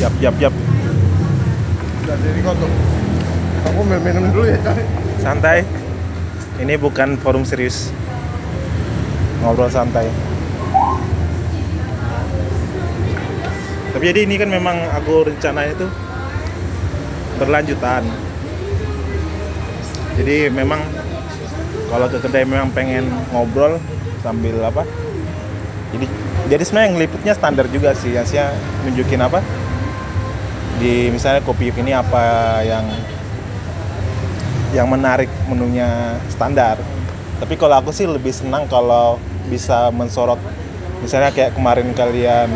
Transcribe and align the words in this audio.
Yap, 0.00 0.16
yap, 0.16 0.32
yap. 0.40 0.54
Udah 2.08 2.16
jadi 2.24 2.40
kok 2.40 2.56
tuh. 2.56 2.72
Aku 3.68 3.84
minum 3.84 4.00
minum 4.00 4.24
dulu 4.32 4.48
ya. 4.48 4.56
Santai. 5.20 5.60
Ini 6.56 6.80
bukan 6.80 7.20
forum 7.20 7.44
serius. 7.44 7.92
Ngobrol 9.44 9.68
santai. 9.68 10.08
Tapi 13.92 14.04
jadi 14.08 14.24
ini 14.24 14.40
kan 14.40 14.48
memang 14.48 14.80
aku 14.96 15.28
rencananya 15.28 15.76
tuh 15.76 15.92
berlanjutan. 17.36 18.00
Jadi 20.16 20.48
memang 20.48 20.80
kalau 21.92 22.08
ke 22.08 22.24
kedai 22.24 22.48
memang 22.48 22.72
pengen 22.72 23.04
ngobrol 23.36 23.76
sambil 24.24 24.64
apa? 24.64 24.88
Jadi 25.92 26.08
jadi 26.48 26.62
sebenarnya 26.64 26.90
ngeliputnya 26.96 27.36
standar 27.36 27.68
juga 27.68 27.92
sih, 27.92 28.16
Asia 28.16 28.48
nunjukin 28.88 29.20
apa? 29.20 29.44
Di 30.80 31.12
misalnya 31.12 31.44
kopi 31.44 31.68
ini 31.76 31.92
apa 31.92 32.22
yang 32.64 32.88
yang 34.72 34.88
menarik 34.88 35.28
menunya 35.46 36.16
standar. 36.32 36.80
Tapi 37.36 37.54
kalau 37.60 37.76
aku 37.84 37.92
sih 37.92 38.08
lebih 38.08 38.32
senang 38.32 38.64
kalau 38.66 39.20
bisa 39.52 39.92
mensorot 39.92 40.40
misalnya 41.04 41.32
kayak 41.32 41.56
kemarin 41.56 41.92
kalian 41.96 42.48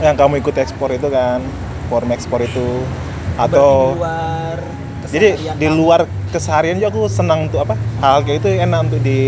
yang 0.00 0.16
kamu 0.16 0.40
ikut 0.40 0.56
ekspor 0.56 0.90
itu 0.92 1.06
kan, 1.12 1.40
forum 1.88 2.10
ekspor 2.12 2.40
itu 2.40 2.82
atau 3.36 3.94
luar 3.98 4.58
jadi 5.10 5.34
keseharian 5.36 5.56
di 5.58 5.68
luar 5.68 6.00
keseharian 6.30 6.76
juga 6.78 6.88
aku 6.94 7.02
senang 7.10 7.50
untuk 7.50 7.60
apa 7.66 7.74
hal 8.00 8.22
kayak 8.22 8.42
itu 8.42 8.48
enak 8.56 8.80
untuk 8.88 9.00
di 9.02 9.20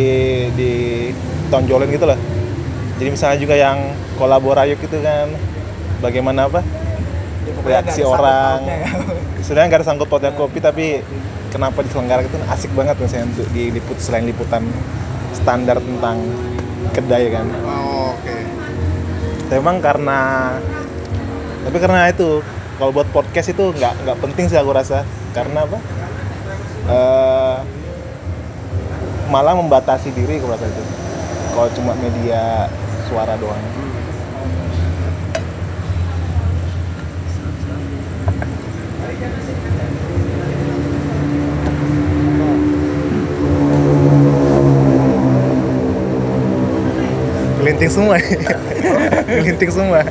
di 0.55 0.73
tonjolin 1.51 1.91
gitu 1.91 2.07
loh 2.07 2.19
jadi 2.97 3.09
misalnya 3.13 3.39
juga 3.39 3.55
yang 3.59 3.79
kolaborayuk 4.17 4.79
itu 4.79 4.97
kan 5.03 5.29
bagaimana 6.01 6.49
apa 6.49 6.63
reaksi 7.67 8.01
orang. 8.07 8.59
ya. 8.65 8.89
sebenarnya 9.45 9.67
nggak 9.69 9.81
ada 9.83 9.87
sangkut 9.87 10.09
pautnya 10.09 10.33
kopi 10.33 10.59
tapi 10.63 11.03
kenapa 11.51 11.83
diselenggarakan 11.83 12.31
itu 12.31 12.39
asik 12.51 12.71
banget 12.75 12.97
misalnya 12.99 13.27
untuk 13.35 13.47
diliput 13.55 13.99
selain 13.99 14.27
liputan 14.27 14.63
standar 15.35 15.79
tentang 15.79 16.23
kedai 16.95 17.29
kan. 17.31 17.47
Oh, 17.67 18.15
oke. 18.17 18.37
memang 19.47 19.79
karena 19.79 20.51
tapi 21.63 21.79
karena 21.79 22.11
itu 22.11 22.43
kalau 22.79 22.91
buat 22.91 23.07
podcast 23.15 23.55
itu 23.55 23.75
nggak 23.75 23.95
nggak 24.07 24.19
penting 24.23 24.47
sih 24.51 24.59
aku 24.59 24.75
rasa. 24.75 25.07
Karena 25.35 25.69
apa? 25.69 25.79
Eh, 26.87 27.59
malah 29.29 29.55
membatasi 29.55 30.15
diri 30.15 30.41
aku 30.41 30.51
rasa 30.51 30.67
itu. 30.67 30.83
Kalau 31.55 31.69
cuma 31.75 31.93
media 31.99 32.67
suara 33.07 33.39
doang 33.39 33.63
Kelinting 47.57 47.89
semua. 47.89 48.21
Kelinting 49.41 49.73
semua. 49.73 50.05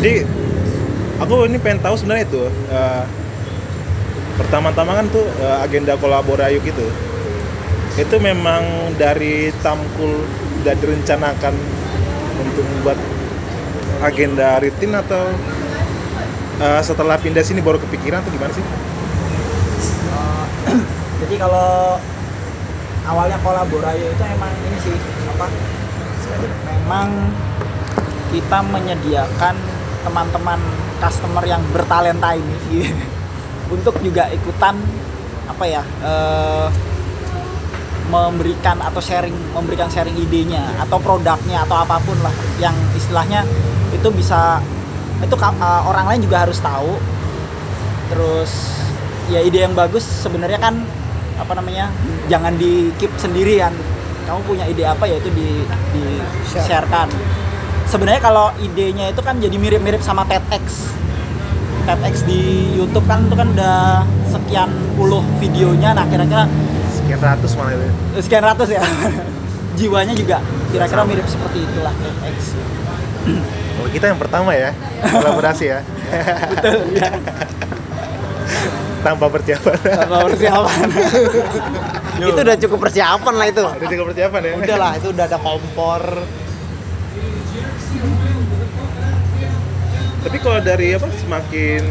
Jadi 0.00 0.26
aku 1.22 1.46
ini 1.46 1.62
pengen 1.62 1.78
tahu 1.78 1.94
sebenarnya 1.94 2.26
itu 2.26 2.42
eh, 2.74 3.04
pertama-tama 4.34 4.98
kan 4.98 5.06
tuh 5.14 5.30
eh, 5.38 5.56
agenda 5.62 5.94
kolaborayuk 5.94 6.64
itu 6.66 6.86
itu 8.00 8.16
memang 8.16 8.64
dari 8.96 9.52
Tamkul 9.60 10.24
udah 10.64 10.74
direncanakan 10.76 11.52
untuk 12.40 12.64
membuat 12.64 12.96
agenda 14.00 14.56
rutin 14.56 14.96
atau 14.96 15.28
eh, 16.64 16.80
setelah 16.80 17.20
pindah 17.20 17.44
sini 17.44 17.60
baru 17.60 17.76
kepikiran 17.76 18.24
atau 18.24 18.32
gimana 18.32 18.52
sih? 18.56 18.64
Eh, 18.64 20.44
jadi 21.24 21.34
kalau 21.44 22.00
awalnya 23.04 23.36
kolaborasi 23.44 24.04
itu 24.08 24.24
emang 24.24 24.52
ini 24.64 24.78
sih 24.80 24.96
apa 25.36 25.46
memang 26.68 27.08
kita 28.32 28.58
menyediakan 28.64 29.56
teman-teman 30.00 30.60
customer 31.04 31.44
yang 31.44 31.60
bertalenta 31.76 32.32
ini 32.32 32.88
untuk 33.74 33.92
juga 34.00 34.32
ikutan 34.32 34.80
apa 35.52 35.64
ya 35.68 35.82
eh, 35.84 36.68
memberikan 38.10 38.82
atau 38.82 38.98
sharing 38.98 39.32
memberikan 39.54 39.86
sharing 39.86 40.18
idenya 40.18 40.66
atau 40.82 40.98
produknya 40.98 41.62
atau 41.62 41.78
apa 41.78 42.02
pun 42.02 42.18
lah 42.20 42.34
yang 42.58 42.74
istilahnya 42.98 43.46
itu 43.94 44.10
bisa 44.10 44.58
itu 45.22 45.34
eh, 45.38 45.82
orang 45.86 46.10
lain 46.10 46.20
juga 46.26 46.44
harus 46.44 46.58
tahu. 46.58 46.98
Terus 48.10 48.50
ya 49.30 49.38
ide 49.38 49.62
yang 49.62 49.78
bagus 49.78 50.02
sebenarnya 50.02 50.58
kan 50.58 50.82
apa 51.38 51.52
namanya 51.54 51.88
jangan 52.26 52.58
di 52.58 52.90
keep 52.98 53.14
sendirian. 53.16 53.70
Kamu 54.26 54.42
punya 54.46 54.66
ide 54.66 54.82
apa 54.84 55.06
ya 55.06 55.22
itu 55.22 55.30
di 55.30 55.62
di 55.94 56.02
sharekan. 56.50 57.06
Sebenarnya 57.86 58.22
kalau 58.22 58.54
idenya 58.62 59.10
itu 59.10 59.22
kan 59.22 59.38
jadi 59.38 59.54
mirip-mirip 59.54 60.02
sama 60.02 60.22
TEDx. 60.26 60.94
TEDx 61.86 62.22
di 62.22 62.70
YouTube 62.78 63.06
kan 63.10 63.26
itu 63.26 63.34
kan 63.34 63.50
udah 63.50 64.06
sekian 64.30 64.70
puluh 64.94 65.22
videonya. 65.42 65.94
Nah 65.94 66.06
kira-kira 66.06 66.46
Sekian 67.10 67.26
ratus 67.26 67.50
malah 67.58 67.72
itu. 67.74 67.86
eh, 67.90 68.22
sekian 68.22 68.44
ratus 68.46 68.68
ya. 68.70 68.82
Jiwanya 69.78 70.14
juga 70.14 70.38
kira-kira 70.70 71.02
mirip 71.02 71.26
seperti 71.26 71.66
itulah 71.66 71.90
TEDx 71.90 72.54
Kalau 73.74 73.88
kita 73.90 74.04
yang 74.14 74.20
pertama 74.22 74.54
ya 74.54 74.70
kolaborasi 75.10 75.74
ya. 75.74 75.78
Betul 76.54 76.94
ya 76.94 77.10
tanpa 79.06 79.26
persiapan. 79.32 79.74
tanpa 79.80 80.16
persiapan. 80.28 80.86
Itu 82.20 82.40
udah 82.46 82.56
cukup 82.62 82.78
persiapan 82.78 83.34
lah 83.34 83.46
itu. 83.50 83.64
Udah 83.64 83.88
juga 83.90 84.04
persiapan 84.14 84.40
ya. 84.46 84.52
udah 84.60 84.76
lah 84.78 84.92
itu 84.94 85.08
udah 85.10 85.24
ada 85.26 85.38
kompor. 85.42 86.02
Tapi 90.20 90.36
kalau 90.44 90.60
dari 90.62 90.94
apa 90.94 91.08
semakin 91.16 91.82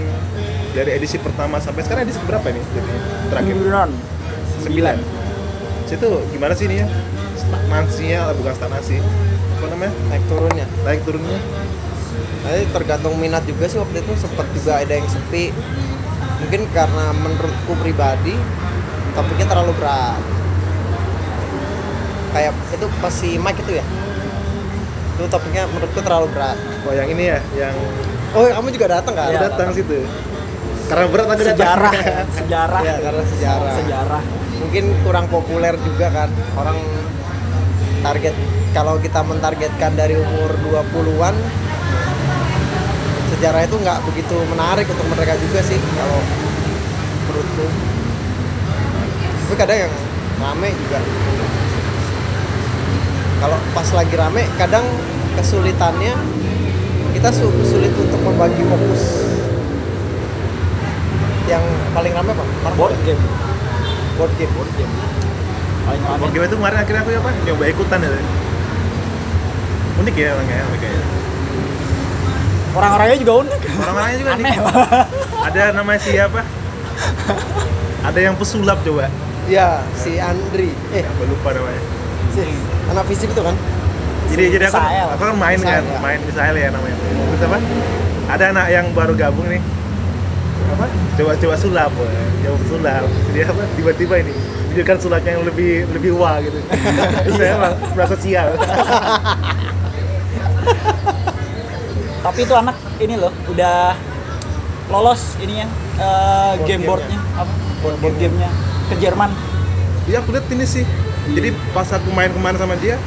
dari 0.77 0.89
edisi 0.95 1.17
pertama 1.17 1.57
sampai 1.57 1.81
sekarang 1.81 2.05
edisi 2.07 2.21
berapa 2.23 2.45
ini? 2.53 2.61
Jadi 2.61 2.91
terakhir 3.33 3.57
Sembilan. 4.59 4.97
Situ 5.85 6.09
gimana 6.29 6.53
sih 6.53 6.65
ini 6.67 6.83
ya? 6.83 6.87
Stagnasinya 7.35 8.35
bukan 8.35 8.53
stagnasi. 8.53 8.97
Apa 9.59 9.65
namanya? 9.67 9.91
naik 10.07 10.23
turunnya 10.27 10.65
Naik 10.83 11.01
turunnya? 11.03 11.39
Tapi 12.39 12.63
tergantung 12.71 13.13
minat 13.19 13.43
juga 13.43 13.67
sih 13.67 13.75
waktu 13.75 13.99
itu 13.99 14.13
sempet 14.15 14.47
juga 14.55 14.79
ada 14.79 14.93
yang 14.95 15.05
sepi 15.05 15.51
mungkin 16.39 16.63
karena 16.71 17.11
menurutku 17.19 17.75
pribadi 17.83 18.31
topiknya 19.11 19.43
terlalu 19.43 19.75
berat 19.75 20.15
kayak 22.31 22.55
itu 22.71 22.87
pasti 23.03 23.35
Mike 23.35 23.59
itu 23.59 23.75
ya 23.75 23.85
itu 25.19 25.27
topiknya 25.27 25.67
menurutku 25.67 25.99
terlalu 25.99 26.31
berat 26.31 26.55
Oh 26.87 26.95
yang 26.95 27.11
ini 27.11 27.27
ya, 27.27 27.39
yang 27.59 27.75
oh 28.31 28.47
kamu 28.47 28.71
juga 28.71 28.87
datang 28.87 29.13
kan 29.19 29.27
Iya, 29.29 29.51
datang 29.51 29.75
situ. 29.75 29.99
Karena 30.87 31.05
berat 31.11 31.25
aku 31.27 31.43
datang. 31.43 31.51
sejarah 31.59 31.91
sejarah 32.39 32.79
ya 32.81 32.95
karena 33.03 33.23
sejarah 33.27 33.71
sejarah 33.83 34.23
mungkin 34.59 34.91
kurang 35.07 35.25
populer 35.31 35.73
juga 35.87 36.11
kan 36.11 36.29
orang 36.59 36.77
target 38.03 38.35
kalau 38.75 38.95
kita 39.01 39.23
mentargetkan 39.25 39.97
dari 39.97 40.15
umur 40.15 40.51
20-an 40.61 41.35
sejarah 43.39 43.63
itu 43.63 43.75
nggak 43.79 43.99
begitu 44.03 44.35
menarik 44.51 44.83
untuk 44.91 45.07
mereka 45.15 45.33
juga 45.39 45.63
sih 45.63 45.79
kalau 45.95 46.19
menurutku. 47.29 47.65
Tapi 49.47 49.55
kadang 49.55 49.79
yang 49.87 49.93
rame 50.43 50.69
juga. 50.75 50.99
Kalau 53.39 53.57
pas 53.71 53.87
lagi 53.95 54.15
rame 54.19 54.43
kadang 54.59 54.83
kesulitannya 55.39 56.13
kita 57.15 57.29
su- 57.31 57.63
sulit 57.63 57.93
untuk 57.95 58.19
membagi 58.27 58.59
fokus. 58.67 59.01
Yang 61.47 61.63
paling 61.95 62.13
rame 62.13 62.31
apa? 62.35 62.69
Board 62.75 62.97
game 63.07 63.23
board 64.19 64.33
game 64.35 64.51
board 64.51 64.71
game 64.75 64.91
paling 65.87 66.01
rame 66.03 66.19
Board 66.19 66.31
game 66.35 66.45
itu 66.45 66.55
kemarin 66.59 66.77
akhirnya 66.77 67.01
aku 67.01 67.11
apa? 67.15 67.29
Nyoba 67.47 67.63
ikutan 67.65 67.99
ya. 68.03 68.09
Unik 69.99 70.15
ya 70.15 70.29
orangnya, 70.35 70.63
unik 70.69 70.81
ya. 70.83 70.91
orang-orangnya 72.69 73.17
juga 73.17 73.33
unik 73.41 73.61
Orang-orangnya 73.81 74.17
juga 74.19 74.31
aneh 74.37 74.53
unik. 74.53 74.59
Ada 75.49 75.61
namanya 75.73 75.99
siapa? 75.99 76.41
Ada 78.05 78.19
yang 78.19 78.35
pesulap 78.35 78.77
coba. 78.83 79.07
ya 79.49 79.81
si 79.97 80.21
Andri 80.21 80.69
eh 80.93 81.01
Aku 81.01 81.25
lupa 81.25 81.49
namanya. 81.57 81.81
si 82.29 82.45
anak 82.85 83.09
fisik 83.09 83.33
itu 83.33 83.41
kan 83.41 83.55
Jadi 84.29 84.43
Si 84.45 84.51
jadi 84.53 84.65
aku, 84.69 84.77
aku 85.17 85.23
kan 85.25 85.37
main 85.41 85.57
Misael, 85.57 85.81
kan, 85.81 85.89
ya. 85.89 85.99
main 86.05 86.19
Misael 86.21 86.53
ya 86.53 86.69
namanya. 86.69 86.95
Terus 87.01 87.41
apa? 87.49 87.57
Ada 88.29 88.43
anak 88.53 88.67
yang 88.69 88.85
baru 88.93 89.17
gabung 89.17 89.49
nih. 89.49 89.57
Apa? 90.75 90.85
Coba-coba 91.17 91.55
sulap 91.57 91.91
woy. 91.97 92.09
coba 92.45 92.57
sulap. 92.69 93.03
Dia 93.33 93.45
apa? 93.49 93.63
Tiba-tiba 93.75 94.15
ini 94.21 94.33
tunjukkan 94.69 94.97
sulapnya 95.01 95.31
yang 95.35 95.45
lebih 95.49 95.89
lebih 95.97 96.11
wah 96.15 96.37
gitu. 96.39 96.55
Saya 97.37 97.57
emang 97.57 97.73
merasa 97.97 98.15
sial 98.21 98.53
Tapi 102.19 102.39
itu 102.45 102.53
anak 102.53 102.75
ini 103.01 103.15
loh 103.17 103.33
udah 103.49 103.95
lolos 104.91 105.39
ininya 105.41 105.65
eh, 105.97 106.53
Board 106.59 106.67
game 106.67 106.83
boardnya 106.85 107.19
apa? 107.39 107.53
Board 107.81 107.95
board 108.03 108.15
gamenya. 108.19 108.49
ke 108.91 108.95
Jerman. 109.01 109.31
Iya 110.09 110.21
aku 110.21 110.33
lihat 110.35 110.45
ini 110.53 110.65
sih. 110.67 110.85
Jadi 111.29 111.53
pas 111.73 111.85
aku 111.93 112.09
main 112.13 112.33
kemarin 112.33 112.57
sama 112.57 112.73
dia, 112.81 112.97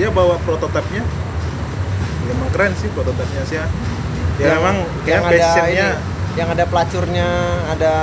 dia 0.00 0.08
bawa 0.08 0.40
prototipenya. 0.42 1.04
Ya 2.24 2.30
emang 2.32 2.48
keren 2.52 2.72
sih 2.80 2.88
prototipnya 2.96 3.42
sih 3.44 3.56
ya. 3.60 3.66
Ya 4.40 4.56
memang 4.58 4.76
kayak 5.04 5.68
ini, 5.68 5.86
yang 6.32 6.48
ada 6.48 6.64
pelacurnya, 6.64 7.28
ada 7.68 7.94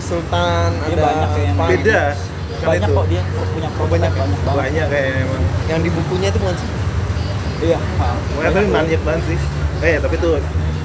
sultan, 0.00 0.70
Dia 0.88 0.96
ada 0.96 1.02
banyak 1.04 1.28
kayaknya. 1.36 1.52
apa, 1.52 1.64
beda. 1.68 2.02
Kan 2.56 2.66
banyak 2.72 2.88
itu. 2.88 2.96
kok 2.96 3.06
dia 3.12 3.22
punya 3.52 3.68
prototype 3.76 3.92
banyak 3.92 4.12
ya? 4.12 4.16
banyak 4.16 4.40
banget. 4.40 4.56
Banyak 4.64 4.86
kayaknya 4.88 5.20
emang. 5.28 5.42
Yang 5.68 5.80
di 5.84 5.90
bukunya 5.92 6.28
itu 6.32 6.38
bukan 6.40 6.56
sih? 6.56 6.68
Iya. 7.56 7.78
Pokoknya 8.32 8.50
tapi 8.52 8.66
banyak 8.72 9.00
banget 9.04 9.22
sih. 9.28 9.38
Eh 9.84 9.96
tapi 10.00 10.14
itu 10.16 10.28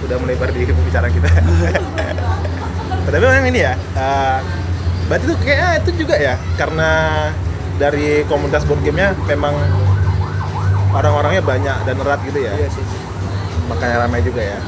udah 0.02 0.18
melebar 0.20 0.50
di 0.52 0.68
pembicaraan 0.68 1.12
kita. 1.16 1.30
tapi 3.08 3.18
memang 3.24 3.48
ini 3.48 3.60
ya. 3.64 3.74
eh, 3.76 4.38
berarti 5.08 5.24
itu 5.28 5.36
kayaknya 5.44 5.70
itu 5.84 5.92
juga 6.06 6.16
ya 6.20 6.36
karena 6.60 6.90
dari 7.80 8.24
komunitas 8.28 8.64
board 8.68 8.84
gamenya 8.84 9.16
memang 9.28 9.56
orang-orangnya 10.92 11.44
banyak 11.44 11.78
dan 11.88 11.96
erat 12.04 12.20
gitu 12.28 12.40
ya. 12.44 12.52
Iya 12.52 12.68
sih. 12.68 12.84
makanya 13.72 14.04
ramai 14.04 14.20
juga 14.20 14.44
ya 14.44 14.60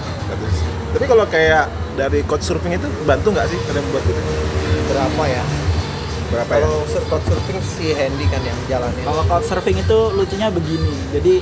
tapi 0.94 1.06
kalau 1.10 1.26
kayak 1.26 1.66
dari 1.94 2.20
coach 2.26 2.44
surfing 2.46 2.74
itu 2.76 2.88
bantu 3.06 3.34
nggak 3.34 3.48
sih 3.50 3.58
kalian 3.70 3.86
buat 3.94 4.04
gitu 4.06 4.22
Berapa 4.90 5.24
ya? 5.30 5.44
berapa 6.34 6.52
ya 6.58 6.66
Kalau 6.66 6.82
surfing 6.90 7.22
surfing 7.30 7.60
si 7.62 7.86
Handy 7.94 8.26
kan 8.26 8.42
yang 8.42 8.58
jalanin. 8.66 9.04
Kalau 9.06 9.24
couchsurfing 9.30 9.78
itu 9.78 9.98
lucunya 10.18 10.48
begini. 10.50 10.94
Jadi 11.14 11.34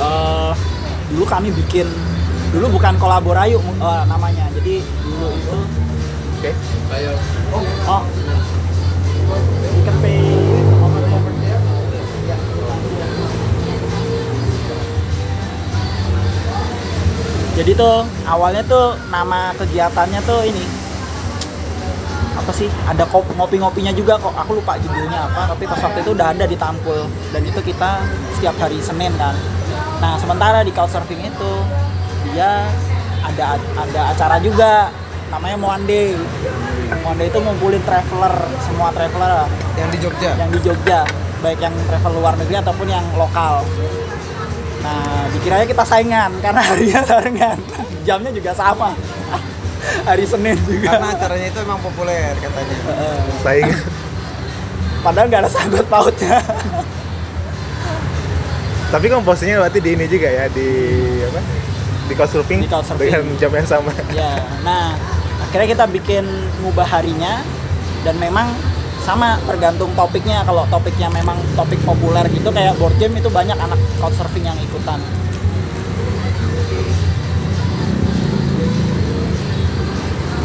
eh 0.00 0.52
dulu 1.12 1.24
kami 1.28 1.52
bikin 1.52 1.84
dulu 2.56 2.80
bukan 2.80 2.96
kolaborayu 2.96 3.60
eh, 3.60 4.04
namanya. 4.08 4.48
Jadi 4.56 4.80
dulu 5.04 5.28
itu 5.36 5.58
oke 6.42 6.50
oh 7.86 8.02
you 9.76 9.82
can 9.86 9.96
pay 10.02 10.41
Jadi 17.52 17.76
tuh 17.76 18.08
awalnya 18.24 18.64
tuh 18.64 18.96
nama 19.12 19.52
kegiatannya 19.60 20.20
tuh 20.24 20.40
ini. 20.48 20.64
Apa 22.32 22.48
sih? 22.56 22.64
Ada 22.88 23.04
kop- 23.12 23.28
ngopi-ngopinya 23.36 23.92
juga 23.92 24.16
kok. 24.16 24.32
Aku 24.32 24.56
lupa 24.56 24.80
judulnya 24.80 25.28
apa 25.28 25.52
tapi 25.52 25.68
pas 25.68 25.76
waktu 25.84 26.00
itu 26.00 26.16
udah 26.16 26.32
ada 26.32 26.48
di 26.48 26.56
Tampul. 26.56 27.04
Dan 27.28 27.44
itu 27.44 27.60
kita 27.60 28.00
setiap 28.40 28.56
hari 28.56 28.80
Senin 28.80 29.12
kan. 29.20 29.36
Nah 30.00 30.16
sementara 30.16 30.64
di 30.64 30.72
Couchsurfing 30.72 31.28
itu 31.28 31.52
dia 32.32 32.64
ada 33.20 33.60
ada 33.76 34.00
acara 34.16 34.40
juga. 34.40 34.88
Namanya 35.28 35.60
Monday 35.60 36.16
Monday 37.04 37.28
itu 37.28 37.36
ngumpulin 37.36 37.84
traveler 37.84 38.32
semua 38.64 38.88
traveler. 38.96 39.44
Yang 39.76 39.88
di 39.92 39.98
Jogja. 40.00 40.30
yang 40.40 40.50
di 40.50 40.60
Jogja. 40.64 41.00
Baik 41.44 41.60
yang 41.60 41.74
travel 41.84 42.16
luar 42.16 42.32
negeri 42.40 42.64
ataupun 42.64 42.88
yang 42.88 43.04
lokal 43.18 43.60
nah 44.82 45.30
dikiranya 45.30 45.66
kita 45.70 45.84
saingan 45.86 46.30
karena 46.42 46.60
harinya 46.60 47.00
barengan 47.06 47.58
jamnya 48.02 48.30
juga 48.34 48.52
sama. 48.52 48.92
Hari 49.82 50.22
Senin 50.26 50.54
juga. 50.62 50.94
Karena 50.94 51.10
acaranya 51.10 51.46
itu 51.50 51.58
emang 51.58 51.82
populer 51.82 52.38
katanya. 52.38 52.76
Heeh. 52.86 53.18
saing. 53.42 53.70
Padahal 55.02 55.26
nggak 55.26 55.42
ada 55.42 55.50
sangkut 55.50 55.86
pautnya. 55.90 56.38
Tapi 58.94 59.06
komposisinya 59.08 59.64
berarti 59.64 59.78
di 59.82 59.90
ini 59.96 60.04
juga 60.06 60.28
ya 60.30 60.46
di 60.52 60.68
apa? 61.26 61.40
Di 62.06 62.14
coach 62.14 62.30
surfing 62.36 62.60
Di 62.62 62.68
couchsurfing. 62.70 63.10
dengan 63.10 63.38
jam 63.40 63.50
yang 63.50 63.66
sama. 63.66 63.90
Ya 64.14 64.38
nah 64.62 64.94
akhirnya 65.48 65.74
kita 65.74 65.84
bikin 65.90 66.24
ngubah 66.62 66.86
harinya 66.86 67.42
dan 68.06 68.14
memang 68.22 68.52
sama 69.02 69.34
tergantung 69.50 69.90
topiknya 69.98 70.46
kalau 70.46 70.62
topiknya 70.70 71.10
memang 71.10 71.34
topik 71.58 71.78
populer 71.82 72.22
gitu 72.30 72.54
kayak 72.54 72.78
board 72.78 72.94
game 73.02 73.18
itu 73.18 73.26
banyak 73.26 73.58
anak 73.58 73.78
couchsurfing 73.98 74.46
yang 74.46 74.58
ikutan 74.62 75.02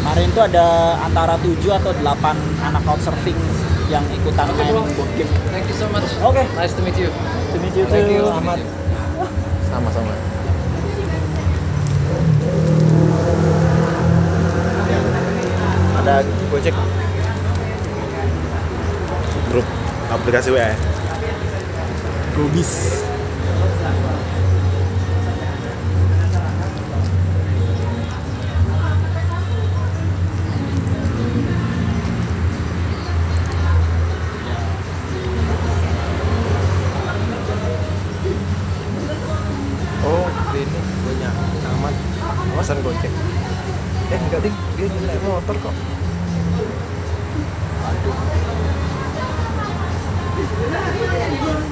kemarin 0.02 0.28
tuh 0.34 0.42
ada 0.50 0.98
antara 1.06 1.34
7 1.38 1.54
atau 1.78 1.92
8 1.94 2.34
anak 2.66 2.82
couchsurfing 2.82 3.38
yang 3.86 4.02
ikutan 4.10 4.50
main 4.58 4.74
board 4.74 5.10
game 5.14 5.30
Thank 5.54 5.70
you 5.70 5.76
so 5.78 5.86
much. 5.94 6.10
oke 6.20 6.42
Nice 6.58 6.74
to 6.74 6.82
meet 6.82 6.98
you. 6.98 7.08
to 7.54 7.56
meet 7.62 7.74
you 7.78 7.86
Thank 7.86 8.10
you. 8.10 8.26
sama-sama 9.70 10.10
Ada 15.98 16.24
Gojek. 16.48 16.72
Aplikasi 20.08 20.48
WA? 20.50 20.72
Gobis 22.32 22.70
Oh, 40.08 40.24
ini 40.56 40.80
punya 41.04 41.28
Ahmad. 41.68 41.92
Pesan 42.56 42.80
Gojek. 42.80 43.12
Eh, 44.08 44.16
enggak 44.16 44.40
dik, 44.40 44.54
dia 44.78 44.88
naik 44.88 45.20
motor 45.20 45.56
kok. 45.60 45.97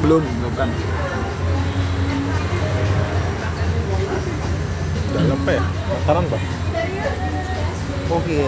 Belum 0.06 0.22
bukan 0.22 0.70
dalam 5.10 5.34
apa 5.34 5.50
ya 5.50 5.62
makanan 6.06 6.24
pak 6.30 6.42
Oh, 8.06 8.22
kira. 8.22 8.46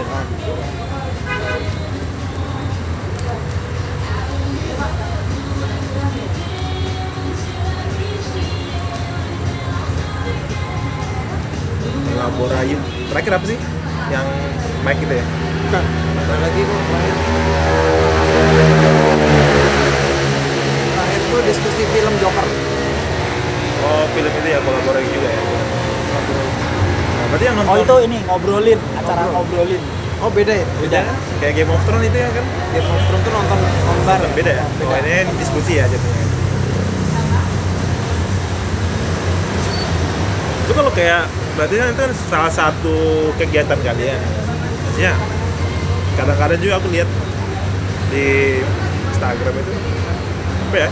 Laborayu 12.15 12.79
terakhir 13.11 13.35
apa 13.35 13.45
sih 13.51 13.59
yang 14.07 14.23
mic 14.87 14.95
itu 15.03 15.11
ya 15.11 15.27
Bukan. 15.67 15.83
Ada 16.23 16.35
lagi 16.39 16.61
kok 16.63 16.79
terakhir. 16.87 17.88
Diskusi 21.39 21.83
film 21.89 22.13
Joker. 22.19 22.47
oh 23.79 24.03
film 24.11 24.31
itu 24.35 24.47
ya 24.51 24.59
kolaborasi 24.59 25.07
juga 25.09 25.29
ya 25.31 25.39
nah, 25.39 27.25
berarti 27.31 27.43
yang 27.47 27.55
nonton 27.55 27.71
oh 27.71 27.77
itu 27.79 27.95
ini 28.05 28.17
ngobrolin 28.27 28.79
acara 28.93 29.21
Ngobrol. 29.23 29.33
ngobrolin 29.65 29.83
Oh, 30.19 30.27
beda 30.27 30.51
ya? 30.51 30.67
beda 30.83 30.99
kan? 30.99 31.15
kayak 31.39 31.53
Game 31.55 31.71
of 31.71 31.79
Thrones 31.87 32.03
itu 32.03 32.17
ya 32.19 32.27
kan 32.35 32.43
Game 32.75 32.83
of 32.91 32.99
Thrones 33.07 33.23
tuh 33.23 33.31
nonton 33.31 33.57
nonton 33.87 34.03
bareng. 34.03 34.31
beda 34.35 34.51
ya 34.51 34.63
Beda. 34.75 34.91
oh 34.91 34.97
ini 34.99 35.31
diskusi 35.39 35.71
ya 35.79 35.85
jadinya 35.87 36.23
itu 40.59 40.71
kalau 40.75 40.91
kayak 40.91 41.23
berarti 41.55 41.75
kan 41.79 41.87
itu 41.89 42.01
kan 42.03 42.11
salah 42.27 42.51
satu 42.51 42.95
kegiatan 43.39 43.79
kalian 43.79 44.19
maksudnya 44.85 45.13
kadang-kadang 46.19 46.59
juga 46.59 46.73
aku 46.83 46.87
lihat 46.91 47.07
di 48.11 48.59
Instagram 49.09 49.55
itu 49.55 49.71
apa 50.67 50.77
ya 50.83 50.89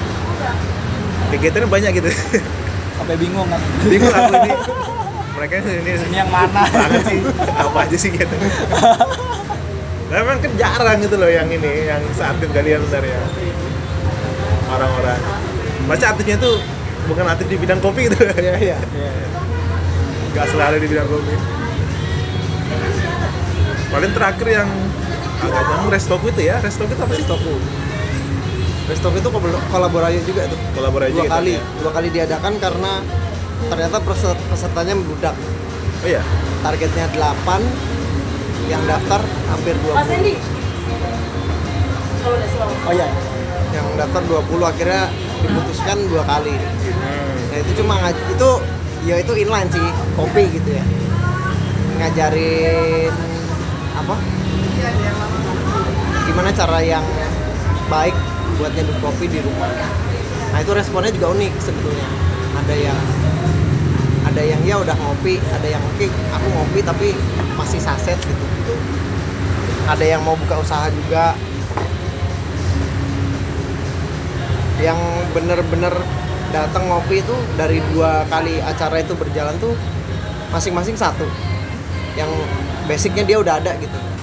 kegiatannya 1.33 1.69
banyak 1.69 1.91
gitu. 1.99 2.09
Sampai 2.97 3.15
bingung 3.19 3.47
kan. 3.47 3.61
Bingung 3.85 4.13
aku 4.13 4.33
ini. 4.41 4.51
Mereka 5.37 5.53
ini 5.61 5.93
Ini 6.09 6.17
yang 6.25 6.31
mana? 6.33 6.65
banget 6.65 7.03
sih. 7.05 7.19
Apa 7.55 7.85
aja 7.85 7.97
sih 7.97 8.09
gitu. 8.09 8.35
Nah, 10.07 10.23
memang 10.23 10.39
kan 10.39 10.51
jarang 10.55 10.97
gitu 11.03 11.19
loh 11.19 11.27
yang 11.27 11.51
ini 11.51 11.91
yang 11.91 11.99
seaktif 12.15 12.47
kalian 12.55 12.79
sebenarnya 12.87 13.19
orang-orang. 14.71 15.19
Pasti 15.91 16.05
aktifnya 16.07 16.37
tuh 16.39 16.63
bukan 17.11 17.27
aktif 17.27 17.47
di 17.51 17.57
bidang 17.59 17.83
kopi 17.83 18.07
gitu. 18.07 18.15
Iya, 18.39 18.55
iya. 18.59 18.77
nggak 20.31 20.47
selalu 20.47 20.79
di 20.79 20.87
bidang 20.87 21.07
kopi. 21.11 21.33
Paling 23.87 24.11
terakhir 24.15 24.47
yang 24.47 24.69
agak 25.43 25.63
nyambung 25.69 25.91
restoku 25.91 26.25
itu 26.31 26.41
ya. 26.49 26.55
Restoku 26.63 26.91
itu 26.91 27.01
apa 27.03 27.13
sih? 27.13 27.23
Restoku. 27.23 27.53
Restoku 28.87 29.19
itu 29.19 29.29
kol- 29.29 29.63
kolaborasi 29.67 30.23
juga 30.23 30.47
tuh. 30.47 30.55
kolaborasi 30.71 31.11
Dua 31.11 31.23
gitu 31.23 31.33
kali, 31.33 31.53
ya? 31.53 31.61
dua 31.77 31.91
kali 31.91 32.07
diadakan 32.07 32.53
karena 32.55 32.91
ternyata 33.67 33.97
peser- 33.99 34.43
pesertanya 34.47 34.93
membludak. 34.95 35.35
oh 35.97 36.07
iya 36.07 36.21
Targetnya 36.61 37.09
8 37.09 37.61
yang 38.67 38.81
daftar 38.85 39.21
hampir 39.47 39.73
20 39.77 39.97
oh 42.85 42.93
iya 42.93 43.07
yang 43.69 43.87
daftar 43.95 44.21
20 44.23 44.45
akhirnya 44.63 45.09
diputuskan 45.39 45.97
dua 46.05 46.23
kali 46.23 46.53
Hmm. 46.87 47.35
nah 47.49 47.57
itu 47.57 47.71
cuma 47.75 47.95
itu 48.09 48.49
ya 49.03 49.15
itu 49.17 49.33
inline 49.37 49.69
sih 49.69 49.83
kopi 50.13 50.43
gitu 50.51 50.69
ya 50.71 50.83
ngajarin 51.97 53.13
apa 53.95 54.15
gimana 56.25 56.49
cara 56.51 56.79
yang 56.79 57.05
baik 57.87 58.15
buat 58.57 58.73
nyeduh 58.73 58.97
kopi 58.99 59.29
di 59.29 59.39
rumah. 59.39 59.69
Nah 60.51 60.59
itu 60.59 60.73
responnya 60.73 61.13
juga 61.13 61.33
unik 61.37 61.53
sebetulnya. 61.61 62.07
Ada 62.65 62.75
yang 62.75 62.99
ada 64.27 64.41
yang 64.41 64.61
ya 64.65 64.75
udah 64.81 64.95
ngopi. 64.97 65.37
Ada 65.53 65.67
yang 65.77 65.83
oke 65.93 66.05
aku 66.09 66.47
ngopi 66.51 66.79
tapi 66.81 67.07
masih 67.55 67.79
saset 67.79 68.17
gitu. 68.17 68.45
Ada 69.87 70.03
yang 70.17 70.21
mau 70.25 70.35
buka 70.35 70.59
usaha 70.59 70.89
juga. 70.89 71.37
Yang 74.81 74.99
bener-bener 75.33 75.93
datang 76.53 76.89
ngopi 76.89 77.21
itu 77.21 77.35
dari 77.57 77.81
dua 77.93 78.25
kali 78.29 78.61
acara 78.61 79.01
itu 79.01 79.13
berjalan 79.13 79.53
tuh 79.61 79.77
masing-masing 80.49 80.97
satu. 80.97 81.25
Yang 82.17 82.33
basicnya 82.89 83.23
dia 83.23 83.37
udah 83.37 83.61
ada 83.61 83.77
gitu 83.77 84.16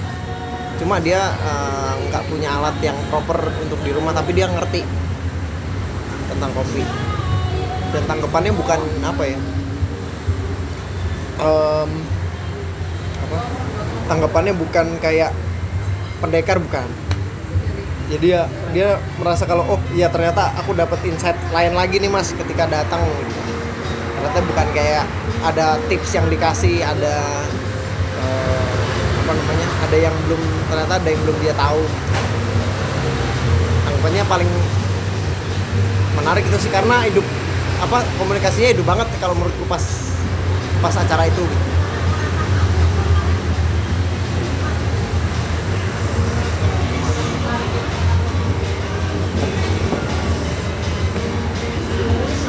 cuma 0.81 0.99
dia 0.99 1.31
eh, 1.31 1.93
nggak 2.09 2.23
punya 2.27 2.49
alat 2.59 2.75
yang 2.83 2.97
proper 3.07 3.39
untuk 3.63 3.79
di 3.83 3.91
rumah 3.95 4.11
tapi 4.11 4.35
dia 4.35 4.47
ngerti 4.51 4.83
tentang 6.31 6.51
kopi. 6.51 6.83
Dan 7.95 8.03
tanggapannya 8.11 8.51
bukan 8.51 8.79
apa 9.07 9.23
ya? 9.23 9.39
Em, 11.39 11.91
apa? 13.23 13.37
Tanggapannya 14.11 14.53
bukan 14.59 14.99
kayak 14.99 15.31
pendekar 16.19 16.59
bukan. 16.59 16.87
Jadi 18.05 18.21
dia 18.21 18.45
dia 18.69 19.01
merasa 19.17 19.49
kalau 19.49 19.65
oh 19.65 19.79
iya 19.97 20.11
ternyata 20.13 20.53
aku 20.61 20.77
dapat 20.77 20.99
insight 21.09 21.39
lain 21.49 21.73
lagi 21.73 21.97
nih 21.97 22.11
mas 22.11 22.29
ketika 22.35 22.69
datang 22.69 23.01
gitu. 23.01 23.41
ternyata 24.15 24.39
bukan 24.45 24.67
kayak 24.73 25.05
ada 25.45 25.77
tips 25.89 26.13
yang 26.17 26.25
dikasih 26.29 26.81
ada 26.85 27.45
namanya 29.35 29.67
ada 29.85 29.97
yang 29.99 30.15
belum 30.27 30.41
ternyata 30.71 30.93
ada 30.99 31.09
yang 31.11 31.21
belum 31.27 31.37
dia 31.43 31.53
tahu. 31.53 31.81
Anggapannya 33.85 34.23
paling 34.31 34.51
menarik 36.15 36.43
itu 36.47 36.57
sih 36.65 36.71
karena 36.71 37.03
hidup 37.05 37.25
apa 37.83 38.07
komunikasinya 38.15 38.69
hidup 38.71 38.85
banget 38.87 39.07
kalau 39.19 39.35
menurutku 39.35 39.67
pas 39.67 39.83
pas 40.79 40.95
acara 40.95 41.27
itu 41.27 41.43
gitu. 41.43 41.65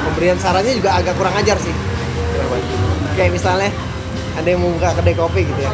pemberian 0.06 0.40
sarannya 0.40 0.72
juga 0.72 0.96
agak 0.96 1.12
kurang 1.20 1.36
ajar 1.36 1.60
sih. 1.60 1.76
Kayak 3.20 3.36
misalnya 3.36 3.68
ada 4.36 4.48
yang 4.48 4.60
mau 4.64 4.72
buka 4.72 4.92
kedai 4.96 5.16
kopi 5.16 5.44
gitu 5.44 5.60
ya 5.60 5.72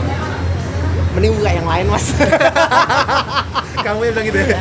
mending 1.16 1.32
buka 1.36 1.50
yang 1.52 1.68
lain 1.68 1.86
mas. 1.88 2.06
Kamu 3.84 4.00
yang 4.06 4.14
bilang 4.14 4.26
gitu 4.30 4.38
ya? 4.40 4.60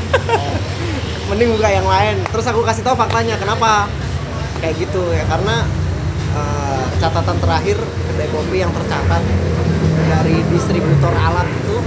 mending 1.32 1.50
buka 1.56 1.70
yang 1.72 1.88
lain. 1.88 2.16
Terus 2.28 2.46
aku 2.52 2.60
kasih 2.68 2.84
tahu 2.84 3.00
faktanya 3.00 3.40
kenapa? 3.40 3.88
Kayak 4.60 4.84
gitu 4.84 5.02
ya. 5.16 5.24
Karena 5.32 5.64
eh, 6.36 6.84
catatan 7.00 7.38
terakhir 7.40 7.78
kedai 7.80 8.30
kopi 8.36 8.58
yang 8.60 8.72
tercatat 8.76 9.24
dari 10.12 10.44
distributor 10.52 11.14
alat 11.16 11.48
itu 11.48 11.78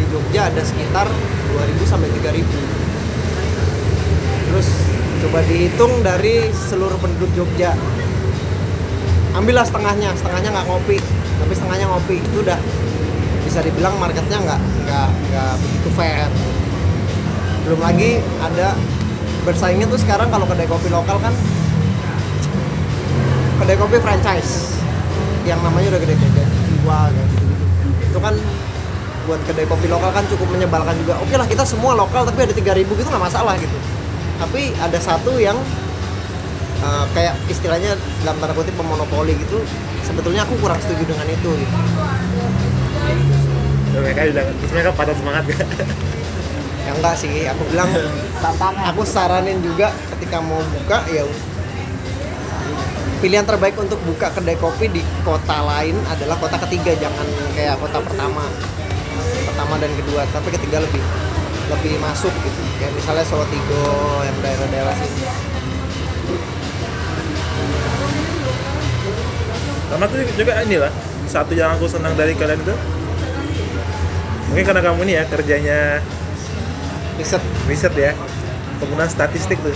di 0.00 0.04
Jogja 0.08 0.48
ada 0.48 0.62
sekitar 0.64 1.06
2000 1.52 1.84
sampai 1.84 2.08
3000 2.24 2.44
terus 4.48 4.68
coba 5.20 5.44
dihitung 5.44 5.92
dari 6.00 6.48
seluruh 6.54 6.96
penduduk 6.96 7.28
Jogja. 7.36 7.76
Ambillah 9.36 9.68
setengahnya. 9.68 10.16
Setengahnya 10.16 10.48
nggak 10.56 10.66
ngopi 10.66 10.96
tapi 11.38 11.52
setengahnya 11.52 11.86
ngopi. 11.92 12.16
Itu 12.24 12.40
udah 12.40 12.58
bisa 13.48 13.64
dibilang 13.64 13.96
marketnya 13.96 14.36
nggak 14.44 14.60
nggak 14.84 15.08
nggak 15.32 15.52
begitu 15.64 15.88
fair. 15.96 16.28
Belum 17.64 17.80
lagi 17.80 18.20
ada 18.44 18.76
bersaingnya 19.48 19.88
tuh 19.88 19.96
sekarang 19.96 20.28
kalau 20.28 20.44
kedai 20.44 20.68
kopi 20.68 20.92
lokal 20.92 21.16
kan 21.16 21.32
kedai 23.64 23.80
kopi 23.80 23.96
franchise 24.04 24.76
yang 25.48 25.56
namanya 25.64 25.96
udah 25.96 26.00
gede-gede 26.04 26.44
jiwa 26.44 27.08
kayak 27.08 27.28
gitu-gitu 27.32 27.64
itu 28.12 28.18
kan 28.20 28.34
buat 29.24 29.40
kedai 29.48 29.64
kopi 29.64 29.88
lokal 29.88 30.12
kan 30.12 30.28
cukup 30.28 30.48
menyebalkan 30.52 30.92
juga. 31.00 31.16
Oke 31.24 31.40
lah 31.40 31.48
kita 31.48 31.64
semua 31.64 31.96
lokal 31.96 32.28
tapi 32.28 32.44
ada 32.44 32.52
3000 32.52 32.84
gitu 32.84 33.08
nggak 33.08 33.24
masalah 33.32 33.56
gitu. 33.56 33.76
Tapi 34.36 34.76
ada 34.76 35.00
satu 35.00 35.40
yang 35.40 35.56
eh, 36.84 37.04
kayak 37.16 37.32
istilahnya 37.48 37.96
dalam 38.20 38.36
tanda 38.44 38.52
kutip 38.52 38.76
memonopoli 38.76 39.40
gitu 39.40 39.64
sebetulnya 40.04 40.44
aku 40.44 40.60
kurang 40.60 40.76
setuju 40.84 41.16
dengan 41.16 41.24
itu 41.32 41.48
gitu. 41.56 41.76
Mereka 43.98 44.20
bilang, 44.30 44.46
terus 44.62 44.72
mereka 44.72 44.90
patah 44.94 45.16
semangat 45.16 45.42
gak? 45.50 45.66
ya 46.86 46.90
enggak 46.96 47.14
sih. 47.20 47.44
Aku 47.50 47.62
bilang 47.68 47.90
tantangan. 48.40 48.84
aku 48.94 49.02
saranin 49.04 49.60
juga 49.60 49.92
ketika 50.16 50.40
mau 50.40 50.62
buka 50.72 51.04
ya 51.12 51.26
pilihan 53.18 53.42
terbaik 53.42 53.74
untuk 53.74 53.98
buka 54.06 54.30
kedai 54.30 54.54
kopi 54.62 54.86
di 54.94 55.02
kota 55.26 55.58
lain 55.66 55.98
adalah 56.06 56.38
kota 56.38 56.54
ketiga 56.66 56.94
jangan 56.96 57.26
kayak 57.52 57.76
kota 57.82 57.98
pertama. 58.00 58.46
Pertama 59.50 59.74
dan 59.82 59.90
kedua 59.98 60.22
tapi 60.30 60.54
ketiga 60.54 60.80
lebih 60.86 61.02
lebih 61.68 61.94
masuk 62.00 62.32
gitu. 62.46 62.60
Kayak 62.78 62.94
misalnya 62.94 63.24
Solo 63.26 63.44
Tigo 63.50 63.84
yang 64.22 64.36
daerah-daerah 64.40 64.94
sini. 64.96 65.26
Sama 69.88 70.04
tuh 70.04 70.20
juga 70.36 70.52
ini 70.68 70.76
lah 70.76 70.92
Satu 71.24 71.56
yang 71.56 71.72
aku 71.72 71.88
senang 71.88 72.12
dari 72.12 72.36
kalian 72.36 72.60
itu 72.60 72.76
Mungkin 74.50 74.64
karena 74.64 74.82
kamu 74.82 75.00
ini 75.08 75.12
ya 75.20 75.24
kerjanya 75.28 75.78
riset 77.20 77.42
riset 77.68 77.94
ya 77.98 78.12
Penggunaan 78.78 79.10
statistik 79.10 79.58
tuh 79.60 79.74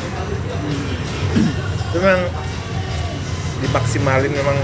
Itu 1.92 1.96
memang 2.00 2.24
Dimaksimalin 3.60 4.32
memang 4.32 4.58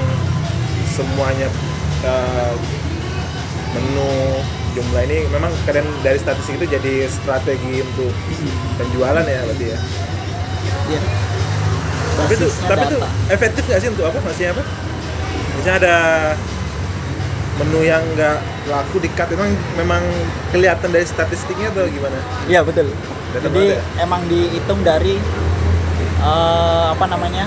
Semuanya 0.97 1.49
eh, 2.07 2.55
Menu 3.77 4.41
Jumlah 4.77 5.03
ini 5.11 5.27
memang 5.33 5.51
kalian 5.65 5.87
dari 6.07 6.21
statistik 6.21 6.61
itu 6.61 6.67
jadi 6.71 7.09
strategi 7.11 7.83
untuk 7.83 8.13
penjualan 8.79 9.25
ya 9.25 9.41
berarti 9.43 9.65
ya. 9.75 9.79
Iya. 10.93 11.01
Tapi 12.19 12.33
itu 12.39 12.47
tapi 12.69 12.83
itu 12.87 12.99
efektif 13.33 13.63
nggak 13.67 13.81
sih 13.81 13.89
untuk 13.91 14.05
apa? 14.07 14.19
Maksudnya 14.23 14.51
apa? 14.55 14.63
Misalnya 15.57 15.77
ada 15.83 15.97
menu 17.59 17.81
yang 17.83 18.03
nggak 18.15 18.39
laku 18.69 19.01
di 19.01 19.09
cut 19.17 19.33
memang 19.33 19.51
memang 19.75 20.03
kelihatan 20.53 20.93
dari 20.93 21.07
statistiknya 21.09 21.73
atau 21.73 21.89
gimana? 21.89 22.19
Iya 22.47 22.61
betul. 22.63 22.93
Data 23.33 23.49
Jadi 23.49 23.65
mana 23.65 23.77
ya? 23.77 24.05
emang 24.05 24.23
dihitung 24.29 24.81
dari 24.85 25.17
eh, 26.21 26.87
apa 26.93 27.05
namanya? 27.09 27.45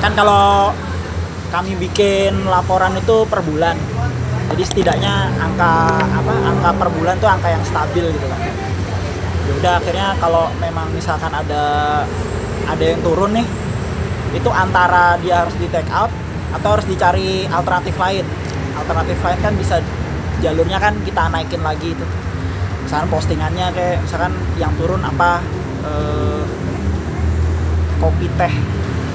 Kan 0.00 0.12
kalau 0.16 0.72
kami 1.50 1.76
bikin 1.76 2.46
laporan 2.46 2.94
itu 2.96 3.26
per 3.26 3.42
bulan. 3.42 3.76
Jadi 4.50 4.62
setidaknya 4.66 5.30
angka 5.38 5.74
apa 6.00 6.32
angka 6.46 6.70
per 6.74 6.88
bulan 6.94 7.14
tuh 7.18 7.28
angka 7.30 7.48
yang 7.50 7.64
stabil 7.66 8.04
gitu 8.10 8.26
kan. 8.26 8.40
Ya 9.46 9.52
udah 9.60 9.72
akhirnya 9.82 10.08
kalau 10.22 10.46
memang 10.62 10.90
misalkan 10.94 11.30
ada 11.34 11.64
ada 12.70 12.84
yang 12.84 13.00
turun 13.02 13.34
nih 13.34 13.46
itu 14.30 14.46
antara 14.54 15.18
dia 15.18 15.42
harus 15.42 15.54
di 15.58 15.66
take 15.66 15.90
out 15.90 16.10
atau 16.54 16.78
harus 16.78 16.86
dicari 16.86 17.46
alternatif 17.50 17.94
lain. 17.98 18.26
Alternatif 18.80 19.16
lain 19.20 19.40
kan 19.44 19.52
bisa 19.54 19.76
jalurnya 20.40 20.78
kan 20.80 20.96
kita 21.04 21.28
naikin 21.28 21.62
lagi 21.62 21.92
itu. 21.92 22.06
Misalkan 22.84 23.08
postingannya 23.12 23.66
kayak 23.76 24.02
misalkan 24.02 24.32
yang 24.56 24.72
turun 24.80 25.04
apa 25.04 25.44
eh, 25.84 26.44
kopi 28.00 28.26
teh 28.40 28.52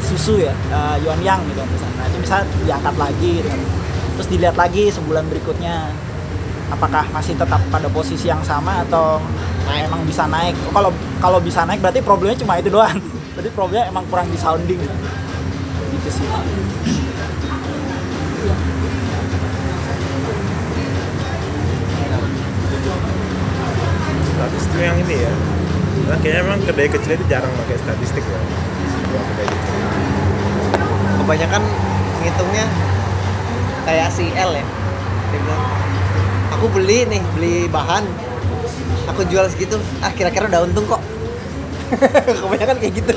susu 0.05 0.37
ya 0.45 0.53
eh, 0.53 0.95
Yuan 1.01 1.19
Yang 1.25 1.49
gitu 1.51 1.61
misalnya 1.65 1.97
nah, 1.97 2.05
itu 2.05 2.17
bisa 2.21 2.35
diangkat 2.63 2.95
lagi 3.01 3.29
gitu 3.41 3.49
kan. 3.49 3.61
terus 4.15 4.27
dilihat 4.31 4.55
lagi 4.55 4.83
sebulan 4.93 5.25
berikutnya 5.27 5.91
apakah 6.71 7.03
masih 7.11 7.35
tetap 7.35 7.61
pada 7.73 7.89
posisi 7.91 8.29
yang 8.29 8.41
sama 8.45 8.85
atau 8.87 9.21
emang 9.69 10.01
bisa 10.05 10.25
naik. 10.29 10.53
Oh, 10.69 10.73
kalau 10.73 10.91
kalau 11.21 11.39
bisa 11.41 11.65
naik 11.65 11.81
berarti 11.81 12.01
problemnya 12.01 12.37
cuma 12.37 12.57
itu 12.61 12.69
doang. 12.69 12.97
Berarti 13.35 13.49
problemnya 13.51 13.85
emang 13.91 14.05
kurang 14.07 14.27
di 14.31 14.37
sounding. 14.39 14.79
Gitu 15.91 16.09
sih 16.09 16.25
Statistik 24.45 24.77
yang 24.77 24.97
ini 25.01 25.25
ya. 25.25 25.33
Nah, 26.05 26.17
kayaknya 26.21 26.41
memang 26.45 26.61
kedai 26.69 26.85
kecil 26.85 27.17
itu 27.17 27.25
jarang 27.25 27.49
pakai 27.65 27.81
statistik 27.81 28.21
ya. 28.21 28.39
Kedai 29.33 29.47
kecil. 29.49 29.73
kebanyakan 31.25 31.65
ngitungnya 32.21 32.69
kayak 33.89 34.13
si 34.13 34.29
L 34.37 34.53
ya 34.53 34.61
dia 35.33 35.39
bilang 35.41 35.61
aku 36.53 36.69
beli 36.69 37.09
nih 37.09 37.25
beli 37.33 37.65
bahan 37.73 38.05
aku 39.09 39.25
jual 39.25 39.49
segitu 39.49 39.81
ah 40.05 40.13
kira-kira 40.13 40.45
udah 40.53 40.69
untung 40.69 40.85
kok 40.85 41.01
kebanyakan 42.45 42.77
kayak 42.77 42.93
gitu 43.01 43.13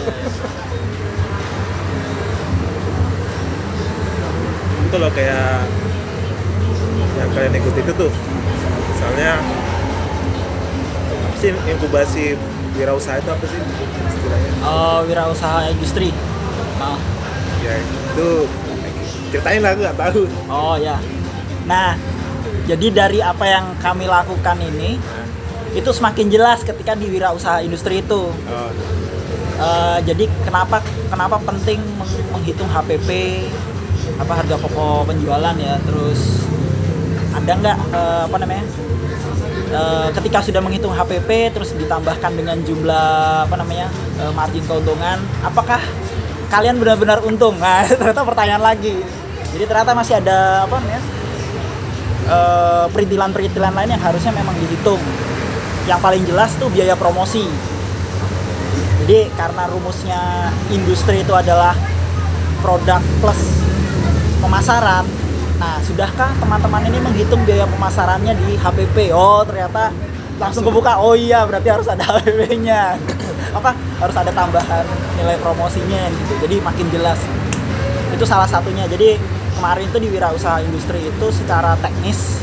itu 4.89 4.97
loh 4.97 5.13
kayak 5.13 5.69
yang 7.21 7.29
kalian 7.37 7.55
ikut 7.61 7.75
itu 7.77 7.93
tuh 7.93 8.11
misalnya 8.89 9.45
sih 11.39 11.51
inkubasi 11.55 12.35
wirausaha 12.75 13.19
itu 13.19 13.31
apa 13.31 13.45
sih 13.45 13.61
istilahnya 14.09 14.51
Eh, 14.59 15.01
wirausaha 15.07 15.59
industri 15.69 16.11
Oh. 16.79 16.99
ya 17.59 17.75
itu 17.75 18.29
ceritain 19.31 19.59
lah 19.59 19.75
nggak 19.75 19.97
tahu 19.97 20.31
Oh 20.47 20.79
ya. 20.79 20.95
Nah, 21.67 21.99
jadi 22.65 22.87
dari 22.89 23.19
apa 23.19 23.45
yang 23.45 23.75
kami 23.77 24.07
lakukan 24.07 24.57
ini 24.57 24.95
itu 25.71 25.91
semakin 25.91 26.31
jelas 26.31 26.63
ketika 26.63 26.95
di 26.95 27.07
wirausaha 27.09 27.61
industri 27.61 27.99
itu. 27.99 28.31
oh, 28.31 28.71
Eh, 29.59 29.99
jadi 30.07 30.31
kenapa 30.41 30.79
kenapa 31.11 31.43
penting 31.43 31.83
meng- 31.99 32.27
menghitung 32.31 32.71
HPP 32.71 33.11
apa 34.17 34.33
harga 34.33 34.55
pokok 34.55 35.11
penjualan 35.11 35.55
ya 35.59 35.83
terus 35.83 36.47
ada 37.35 37.53
nggak 37.53 37.79
eh, 37.91 38.23
apa 38.25 38.37
namanya 38.39 38.63
Eh, 39.69 40.09
ketika 40.17 40.41
sudah 40.41 40.65
menghitung 40.65 40.97
HPP 40.97 41.53
terus 41.53 41.77
ditambahkan 41.77 42.33
dengan 42.33 42.57
jumlah 42.65 43.45
apa 43.45 43.53
namanya 43.61 43.93
eh, 44.17 44.33
margin 44.33 44.65
keuntungan 44.65 45.21
apakah 45.45 45.77
kalian 46.49 46.81
benar-benar 46.81 47.21
untung? 47.21 47.61
Nah 47.65 47.85
ternyata 47.85 48.25
pertanyaan 48.25 48.65
lagi. 48.65 48.97
Jadi 49.53 49.65
ternyata 49.69 49.93
masih 49.93 50.25
ada 50.25 50.65
apa 50.65 50.81
namanya 50.81 51.03
eh, 52.33 52.87
perintilan-perintilan 52.97 53.73
lain 53.77 53.91
yang 53.93 54.01
harusnya 54.01 54.33
memang 54.33 54.57
dihitung. 54.57 55.05
Yang 55.85 56.01
paling 56.01 56.23
jelas 56.25 56.51
tuh 56.57 56.73
biaya 56.73 56.97
promosi. 56.97 57.45
Jadi 59.05 59.29
karena 59.37 59.69
rumusnya 59.69 60.49
industri 60.73 61.21
itu 61.21 61.37
adalah 61.37 61.77
produk 62.65 63.05
plus 63.21 63.41
pemasaran. 64.41 65.05
Nah, 65.59 65.83
sudahkah 65.83 66.31
teman-teman 66.39 66.87
ini 66.87 66.99
menghitung 67.03 67.43
biaya 67.43 67.67
pemasarannya 67.67 68.35
di 68.47 68.55
HPP? 68.55 69.11
Oh, 69.11 69.43
ternyata 69.43 69.91
langsung 70.39 70.63
kebuka. 70.63 71.03
Oh 71.03 71.19
iya, 71.19 71.43
berarti 71.45 71.69
harus 71.71 71.91
ada 71.91 72.03
HPP-nya. 72.07 72.95
Apa? 73.59 73.75
Harus 73.99 74.15
ada 74.15 74.31
tambahan 74.31 74.87
nilai 75.19 75.35
promosinya 75.43 76.07
gitu. 76.15 76.33
Jadi 76.47 76.63
makin 76.63 76.87
jelas. 76.95 77.19
Itu 78.15 78.23
salah 78.23 78.47
satunya. 78.47 78.87
Jadi 78.87 79.19
kemarin 79.59 79.91
itu 79.91 79.99
di 79.99 80.09
wirausaha 80.15 80.63
industri 80.63 81.03
itu 81.03 81.27
secara 81.35 81.75
teknis 81.83 82.39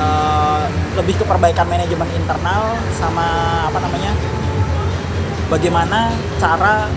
eh, 0.00 0.64
lebih 0.96 1.20
ke 1.20 1.24
perbaikan 1.28 1.68
manajemen 1.68 2.08
internal 2.16 2.72
sama 2.96 3.28
apa 3.68 3.78
namanya? 3.84 4.16
bagaimana 5.46 6.10
cara 6.42 6.90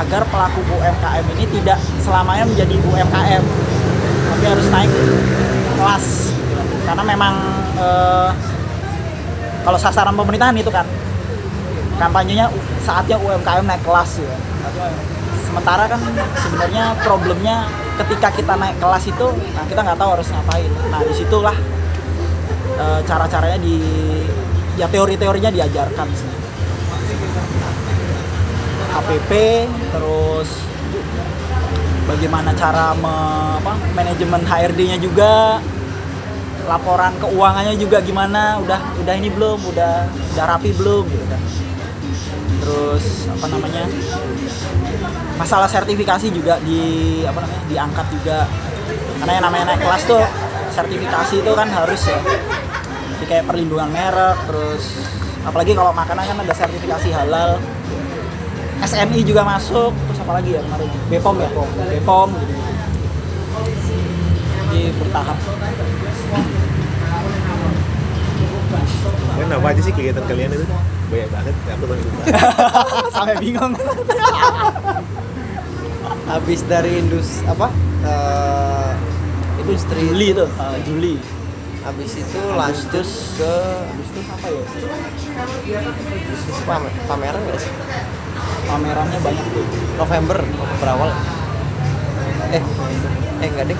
agar 0.00 0.24
pelaku 0.32 0.64
UMKM 0.72 1.24
ini 1.36 1.44
tidak 1.60 1.76
selamanya 2.00 2.48
menjadi 2.48 2.76
UMKM 2.80 3.44
tapi 4.32 4.44
harus 4.48 4.66
naik 4.72 4.92
kelas. 5.76 6.06
Karena 6.88 7.02
memang 7.04 7.34
eh, 7.76 8.30
kalau 9.62 9.78
sasaran 9.78 10.16
pemerintahan 10.16 10.56
itu 10.56 10.72
kan 10.72 10.88
kampanyenya 12.00 12.50
saatnya 12.82 13.20
UMKM 13.20 13.62
naik 13.68 13.84
kelas 13.86 14.18
ya 14.18 14.34
sementara 15.52 15.84
kan 15.84 16.00
sebenarnya 16.40 16.96
problemnya 17.04 17.68
ketika 18.00 18.32
kita 18.32 18.56
naik 18.56 18.72
kelas 18.80 19.04
itu 19.04 19.26
nah 19.52 19.64
kita 19.68 19.84
nggak 19.84 20.00
tahu 20.00 20.10
harus 20.16 20.28
ngapain. 20.32 20.72
Nah 20.88 21.00
di 21.04 21.12
situlah 21.12 21.56
eh, 22.80 23.00
cara-caranya 23.04 23.60
di 23.60 23.76
ya 24.80 24.88
teori-teorinya 24.88 25.52
diajarkan 25.52 26.08
sih. 26.16 26.30
HPP 28.96 29.30
terus 29.92 30.48
bagaimana 32.06 32.50
cara 32.56 32.94
me- 32.98 33.58
apa, 33.62 33.72
manajemen 33.94 34.42
HRD-nya 34.42 34.98
juga 34.98 35.62
laporan 36.66 37.10
keuangannya 37.18 37.74
juga 37.74 37.98
gimana 38.02 38.62
udah 38.62 38.80
udah 39.02 39.14
ini 39.18 39.28
belum 39.34 39.58
udah 39.74 40.06
udah 40.34 40.44
rapi 40.46 40.70
belum 40.78 41.04
gitu 41.10 41.26
kan. 41.26 41.42
Terus 42.62 43.26
apa 43.26 43.46
namanya 43.50 43.84
masalah 45.34 45.66
sertifikasi 45.66 46.30
juga 46.30 46.62
di 46.62 47.22
apa 47.26 47.42
namanya 47.42 47.62
diangkat 47.66 48.06
juga. 48.14 48.38
Karena 49.22 49.32
yang 49.38 49.44
namanya 49.46 49.64
naik 49.74 49.82
kelas 49.82 50.02
tuh 50.06 50.22
sertifikasi 50.70 51.34
itu 51.42 51.52
kan 51.54 51.68
harus 51.70 52.00
ya. 52.06 52.18
Jadi 53.18 53.24
kayak 53.26 53.44
perlindungan 53.46 53.90
merek 53.90 54.38
terus 54.50 55.02
apalagi 55.42 55.74
kalau 55.74 55.90
makanan 55.94 56.22
kan 56.26 56.38
ada 56.42 56.54
sertifikasi 56.54 57.10
halal. 57.10 57.58
SNI 58.82 59.22
juga 59.22 59.46
masuk 59.46 59.94
apa 60.22 60.32
lagi 60.38 60.50
ya 60.56 60.60
kemarin? 60.62 60.88
Bepom 61.10 61.36
ya? 61.42 61.48
Bepom 61.90 62.28
gitu 62.38 62.52
gitu. 62.54 62.72
Jadi 64.62 64.80
bertahap. 65.02 65.38
Kalian 69.32 69.50
apa 69.56 69.66
aja 69.72 69.80
sih 69.82 69.92
kegiatan 69.96 70.24
kalian 70.28 70.50
itu? 70.54 70.66
Banyak 71.10 71.28
banget 71.34 71.54
aku 71.68 71.84
tuh 71.84 71.96
lupa 71.98 72.22
sampai 73.16 73.36
bingung. 73.42 73.72
Habis 76.28 76.60
dari 76.64 76.90
indus 77.02 77.42
apa 77.44 77.68
eh, 78.06 78.92
industri 79.60 80.08
Juli 80.08 80.32
tuh 80.32 80.48
uh, 80.56 80.78
Juli. 80.86 81.14
Habis 81.82 82.14
itu 82.14 82.40
lanjut 82.54 83.06
ke 83.34 83.52
Agustus 83.90 84.26
apa 84.30 84.46
ya? 84.48 84.62
Agustus 86.22 86.56
pam- 86.62 86.94
pameran 87.10 87.42
nggak 87.50 87.60
sih 87.60 87.72
pamerannya 88.66 89.18
banyak 89.20 89.46
tuh. 89.52 89.66
November 89.98 90.38
November 90.56 90.88
awal. 90.92 91.10
Eh 92.52 92.62
eh 93.42 93.48
enggak 93.48 93.66
deh. 93.72 93.78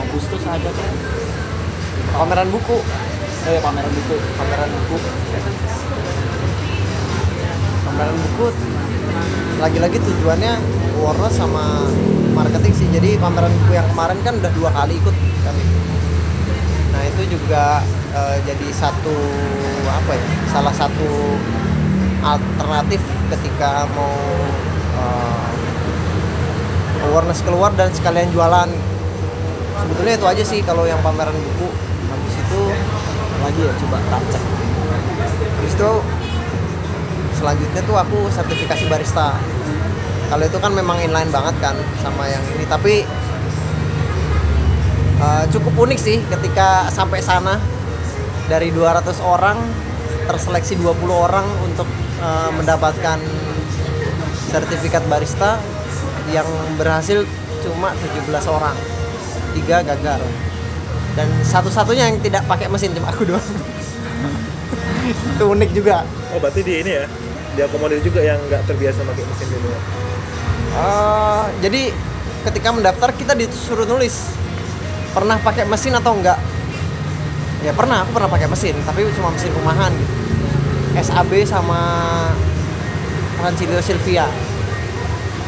Agustus 0.00 0.42
ada 0.46 0.70
kan 0.70 0.88
pameran 2.14 2.48
buku. 2.50 2.78
Ya 3.44 3.60
pameran 3.60 3.92
buku. 3.92 4.16
Pameran 4.38 4.70
buku. 4.72 4.96
Pameran 7.84 8.16
buku. 8.18 8.46
Lagi-lagi 9.60 9.98
tujuannya 10.02 10.52
warna 10.98 11.28
sama 11.30 11.90
marketing 12.34 12.74
sih. 12.74 12.88
Jadi 12.90 13.20
pameran 13.20 13.52
buku 13.64 13.72
yang 13.76 13.88
kemarin 13.92 14.18
kan 14.24 14.34
udah 14.40 14.52
dua 14.52 14.70
kali 14.72 14.98
ikut 14.98 15.16
kami 15.44 15.64
nah 16.94 17.02
itu 17.02 17.22
juga 17.26 17.82
eh, 18.14 18.38
jadi 18.46 18.66
satu 18.70 19.16
apa 19.90 20.14
ya 20.14 20.26
salah 20.46 20.70
satu 20.70 21.10
alternatif 22.22 23.02
ketika 23.34 23.90
mau 23.98 24.14
eh, 24.98 25.46
awareness 27.10 27.42
keluar 27.42 27.74
dan 27.74 27.90
sekalian 27.90 28.30
jualan. 28.30 28.70
Sebetulnya 29.74 30.14
itu 30.16 30.26
aja 30.26 30.44
sih 30.46 30.60
kalau 30.62 30.86
yang 30.86 30.98
pameran 31.02 31.34
buku. 31.34 31.68
Habis 32.10 32.34
itu 32.38 32.60
lagi 33.42 33.60
ya 33.60 33.72
coba 33.84 33.96
tak 34.08 34.22
cek. 34.32 34.44
Habis 35.60 35.72
itu 35.74 35.90
selanjutnya 37.36 37.82
tuh 37.84 37.96
aku 37.98 38.18
sertifikasi 38.30 38.84
barista. 38.88 39.36
Kalau 40.32 40.44
itu 40.46 40.58
kan 40.58 40.72
memang 40.72 40.98
inline 41.04 41.28
banget 41.28 41.54
kan 41.60 41.76
sama 42.00 42.24
yang 42.30 42.42
ini, 42.56 42.64
tapi 42.70 42.94
eh, 45.20 45.44
cukup 45.52 45.74
unik 45.90 45.98
sih 46.00 46.18
ketika 46.30 46.88
sampai 46.88 47.20
sana. 47.20 47.58
Dari 48.44 48.68
200 48.76 49.24
orang 49.24 49.56
terseleksi 50.28 50.76
20 50.76 51.00
orang 51.08 51.48
untuk 51.64 51.88
mendapatkan 52.58 53.18
sertifikat 54.50 55.02
barista 55.10 55.58
yang 56.32 56.46
berhasil 56.76 57.26
cuma 57.64 57.92
17 58.14 58.48
orang. 58.48 58.76
Tiga 59.54 59.82
gagal. 59.86 60.20
Dan 61.14 61.28
satu-satunya 61.46 62.10
yang 62.10 62.18
tidak 62.18 62.42
pakai 62.50 62.66
mesin 62.66 62.90
cuma 62.94 63.10
aku 63.14 63.28
doang. 63.28 63.42
itu 65.36 65.44
unik 65.44 65.70
juga. 65.76 66.02
oh 66.32 66.40
berarti 66.40 66.64
di 66.64 66.80
ini 66.80 66.90
ya 66.96 67.04
diakomodir 67.54 68.00
juga 68.02 68.24
yang 68.24 68.40
nggak 68.50 68.66
terbiasa 68.66 69.04
pakai 69.04 69.22
mesin 69.28 69.48
dulu 69.52 69.68
ya 69.70 69.80
Eh, 70.74 71.44
jadi 71.62 71.94
ketika 72.50 72.74
mendaftar 72.74 73.14
kita 73.14 73.38
disuruh 73.38 73.86
nulis 73.86 74.34
pernah 75.14 75.38
pakai 75.38 75.62
mesin 75.70 75.94
atau 75.94 76.18
enggak 76.18 76.34
ya 77.62 77.70
pernah 77.70 78.02
aku 78.02 78.10
pernah 78.10 78.26
pakai 78.26 78.50
mesin 78.50 78.74
tapi 78.82 79.06
cuma 79.14 79.30
mesin 79.30 79.54
rumahan 79.54 79.94
gitu 79.94 80.14
SAB 80.94 81.42
sama 81.42 81.80
Transilio 83.42 83.82
Silvia. 83.82 84.26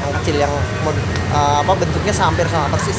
Yang 0.03 0.11
kecil 0.23 0.37
yang 0.43 0.53
eh, 0.91 1.57
apa 1.63 1.73
bentuknya 1.79 2.15
hampir 2.15 2.47
sama 2.51 2.67
persis. 2.75 2.99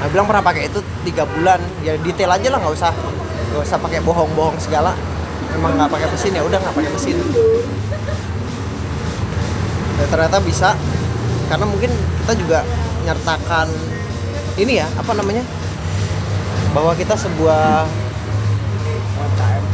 Aku 0.00 0.16
bilang 0.16 0.28
pernah 0.28 0.44
pakai 0.44 0.68
itu 0.68 0.80
tiga 1.04 1.24
bulan. 1.24 1.60
Ya 1.84 1.96
detail 2.00 2.32
aja 2.32 2.48
lah 2.52 2.58
nggak 2.60 2.74
usah 2.76 2.92
nggak 3.52 3.62
usah 3.64 3.78
pakai 3.80 4.00
bohong-bohong 4.04 4.56
segala. 4.60 4.92
Emang 5.56 5.76
nggak 5.76 5.90
pakai 5.92 6.08
mesin 6.12 6.32
ya 6.36 6.42
udah 6.44 6.58
nggak 6.60 6.76
pakai 6.76 6.90
mesin. 6.92 7.16
Dan 10.00 10.06
ternyata 10.08 10.38
bisa 10.44 10.72
karena 11.52 11.66
mungkin 11.66 11.90
kita 12.24 12.32
juga 12.38 12.58
nyertakan 13.04 13.66
ini 14.54 14.78
ya 14.78 14.86
apa 14.96 15.12
namanya 15.16 15.42
bahwa 16.70 16.94
kita 16.94 17.18
sebuah 17.18 17.88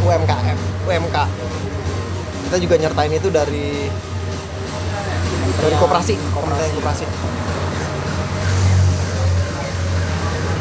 UMK 0.07 1.17
kita 2.47 2.57
juga 2.63 2.75
nyertain 2.79 3.11
itu 3.11 3.27
dari 3.27 3.91
dari 5.59 5.77
koperasi 5.83 6.15
Kementerian 6.15 6.73
koperasi 6.79 7.05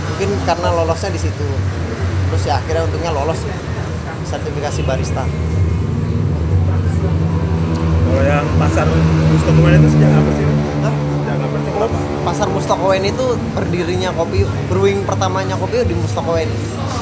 mungkin 0.09 0.29
karena 0.49 0.69
lolosnya 0.73 1.13
di 1.13 1.21
situ 1.21 1.45
terus 2.33 2.43
ya 2.49 2.57
akhirnya 2.57 2.89
untungnya 2.89 3.11
lolos 3.13 3.37
sertifikasi 4.25 4.81
barista 4.81 5.23
Kalau 8.05 8.21
yang 8.23 8.47
pasar 8.55 8.87
Mustokowen 9.27 9.75
itu 9.75 9.91
sejak 9.91 10.07
apa 10.07 10.31
sih? 10.39 10.47
Hah? 10.87 10.93
Sejak 11.19 11.35
kapan 11.35 11.59
sih? 11.67 11.71
Kenapa? 11.75 11.99
pasar 12.25 12.47
Mustokowen 12.49 13.03
itu 13.05 13.37
berdirinya 13.53 14.09
kopi 14.17 14.47
brewing 14.71 15.05
pertamanya 15.05 15.53
kopi 15.61 15.85
di 15.85 15.93
Mustokowen 15.93 16.49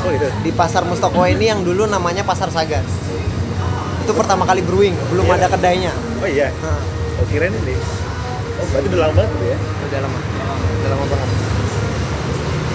Oh 0.03 0.11
gitu. 0.11 0.27
di 0.43 0.51
pasar 0.51 0.83
Mustokowen 0.83 1.33
ini 1.33 1.47
yang 1.47 1.63
dulu 1.63 1.87
namanya 1.87 2.21
pasar 2.21 2.51
Sagan 2.51 2.83
itu 3.99 4.11
pertama 4.11 4.43
kali 4.43 4.59
brewing 4.59 4.99
belum 5.07 5.23
Iya. 5.25 5.35
ada 5.37 5.47
kedainya 5.49 5.93
Oh 6.19 6.27
iya. 6.27 6.51
Nah, 6.59 6.79
Oh 7.13 7.25
kirain 7.25 7.53
ini. 7.53 7.77
Oh 8.53 8.65
berarti 8.65 8.87
udah 8.89 8.99
lama 9.01 9.13
banget 9.13 9.31
tuh 9.31 9.45
ya? 9.45 9.57
udah 9.85 9.99
lama 10.01 10.17
udah 10.75 10.89
lama 10.89 11.05
banget 11.07 11.29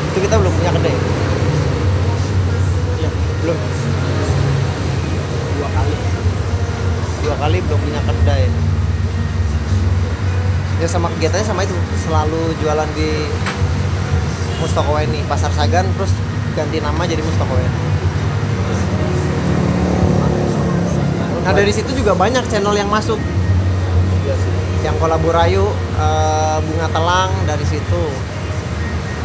itu 0.09 0.19
kita 0.21 0.35
belum 0.37 0.53
punya 0.55 0.71
kedai 0.73 0.97
Iya, 2.97 3.11
belum 3.39 3.59
dua 5.53 5.69
kali. 5.69 5.97
dua 7.19 7.37
kali 7.37 7.59
belum 7.61 7.79
punya 7.79 8.01
kedai 8.03 8.45
ya 10.79 10.87
sama 10.87 11.11
kegiatannya 11.11 11.45
sama 11.45 11.61
itu 11.61 11.75
selalu 11.99 12.55
jualan 12.57 12.89
di 12.95 13.11
Mustokowen 14.59 15.11
nih 15.11 15.27
pasar 15.27 15.51
Sagan 15.51 15.85
terus 15.93 16.15
ganti 16.59 16.83
nama 16.83 17.03
jadi 17.07 17.23
Mustokowen 17.23 17.71
nah 21.47 21.53
dari 21.55 21.71
situ 21.71 21.95
juga 21.95 22.19
banyak 22.19 22.43
channel 22.51 22.75
yang 22.75 22.91
masuk 22.91 23.17
Iya 24.27 24.35
sih. 24.35 24.53
yang 24.83 24.99
kolaborayu 24.99 25.71
eh, 25.97 26.59
bunga 26.67 26.89
telang 26.91 27.31
dari 27.47 27.63
situ 27.65 28.03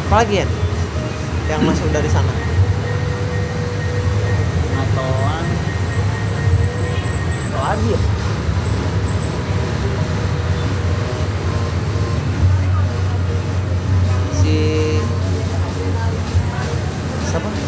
apalagi 0.06 0.46
ya 0.46 0.46
yang 1.44 1.60
masuk 1.68 1.84
dari 1.92 2.08
sana. 2.08 2.32
Apa 7.52 7.60
lagi 7.76 7.92
ya? 7.92 8.00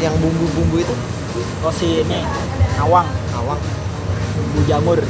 Yang 0.06 0.14
bumbu-bumbu 0.22 0.76
itu 0.78 0.94
Oh 1.66 1.74
si 1.74 2.00
ini 2.00 2.22
Nawang, 2.78 3.08
awang 3.34 3.60
bumbu 4.36 4.60
jamur. 4.68 5.00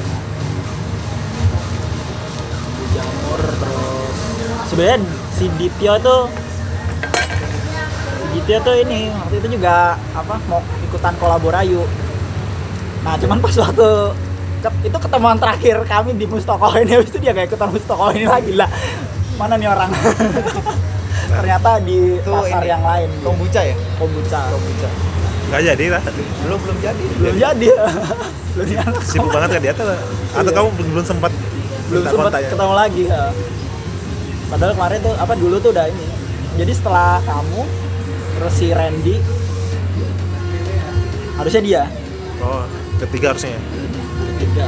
Bumbu 2.63 2.85
jamur 2.95 3.41
terus 3.43 4.17
sebenarnya 4.71 4.99
si 5.35 5.45
Dityo 5.59 5.93
tuh 5.99 6.23
si 8.17 8.27
Dityo 8.39 8.57
tuh 8.63 8.75
ini 8.79 9.11
waktu 9.11 9.35
itu 9.43 9.59
juga 9.59 9.99
apa 10.15 10.39
mau 10.47 10.63
ikutan 10.87 11.15
kolaborayu. 11.19 11.83
Nah 13.03 13.19
cuman 13.19 13.39
pas 13.43 13.55
waktu 13.55 13.89
itu 14.83 14.97
ketemuan 14.99 15.39
terakhir 15.39 15.83
kami 15.87 16.15
di 16.19 16.27
Mustoko 16.27 16.75
ini 16.75 16.99
habis 16.99 17.11
itu 17.15 17.19
dia 17.23 17.35
gak 17.35 17.51
ikutan 17.51 17.71
Mustoko 17.71 18.11
ini 18.15 18.27
lagi 18.27 18.55
lah. 18.55 18.71
Mana 19.39 19.59
nih 19.59 19.69
orang? 19.71 19.91
Ternyata 21.39 21.83
di 21.83 22.23
itu 22.23 22.31
pasar 22.31 22.63
ini, 22.63 22.71
yang 22.71 22.83
lain. 22.87 23.11
kombucha 23.23 23.63
ya 23.63 23.77
Kombucha. 23.97 24.41
kombucha 24.49 24.89
Nggak 25.47 25.63
jadi 25.65 25.85
lah. 25.95 26.03
belum 26.43 26.59
belum 26.59 26.79
jadi 26.81 27.05
Belum 27.17 27.37
jadi. 27.39 27.69
Belum 28.57 28.67
jadi. 28.73 28.97
Sibuk 29.05 29.31
banget 29.31 29.49
kan 29.53 29.61
di 29.61 29.71
atas. 29.71 29.87
Atau 30.33 30.49
Iya. 30.49 30.57
kamu 30.57 30.69
belum, 30.75 31.05
sempat 31.05 31.33
belum 31.87 32.03
sempat 32.03 32.33
ya? 32.35 32.51
ketemu 32.51 32.75
lagi 32.75 33.03
ya. 33.07 33.23
padahal 34.47 34.73
kemarin 34.75 34.99
tuh 35.01 35.15
apa 35.15 35.33
dulu 35.35 35.57
tuh 35.59 35.71
udah 35.71 35.87
ini 35.87 36.07
jadi 36.57 36.73
setelah 36.73 37.23
kamu 37.23 37.63
terus 38.35 38.53
si 38.55 38.67
Randy 38.71 39.17
harusnya 41.37 41.63
dia 41.63 41.83
Oh 42.39 42.63
ketiga 42.99 43.31
harusnya 43.31 43.55
ya? 43.55 43.61
ketiga 44.35 44.65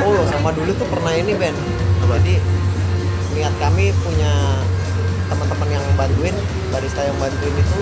oh 0.00 0.22
sama 0.28 0.50
dulu 0.54 0.70
tuh 0.74 0.88
pernah 0.88 1.12
ini 1.12 1.32
Ben 1.34 1.54
Apa? 2.04 2.16
jadi 2.20 2.40
niat 3.38 3.54
kami 3.62 3.94
punya 4.02 4.34
teman-teman 5.30 5.68
yang 5.70 5.84
bantuin 5.94 6.34
barista 6.74 7.06
yang 7.06 7.14
bantuin 7.22 7.54
itu. 7.54 7.80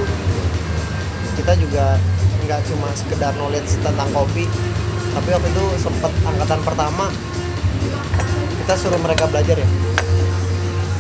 Kita 1.41 1.57
juga 1.57 1.97
nggak 2.45 2.61
cuma 2.69 2.93
sekedar 2.93 3.33
knowledge 3.41 3.81
tentang 3.81 4.07
kopi 4.13 4.45
tapi 5.17 5.33
waktu 5.33 5.49
itu 5.49 5.65
sempet 5.81 6.13
angkatan 6.29 6.61
pertama 6.61 7.09
kita 8.61 8.75
suruh 8.77 9.01
mereka 9.01 9.25
belajar 9.33 9.57
ya. 9.57 9.69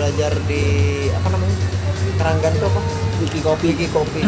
Belajar 0.00 0.32
di 0.48 0.64
apa 1.12 1.28
namanya 1.28 1.56
Keranggan 2.16 2.52
itu 2.56 2.64
apa? 2.64 2.80
Wiki 3.20 3.40
Kopi. 3.44 3.66
Wiki 3.76 3.86
Kopi. 3.92 4.24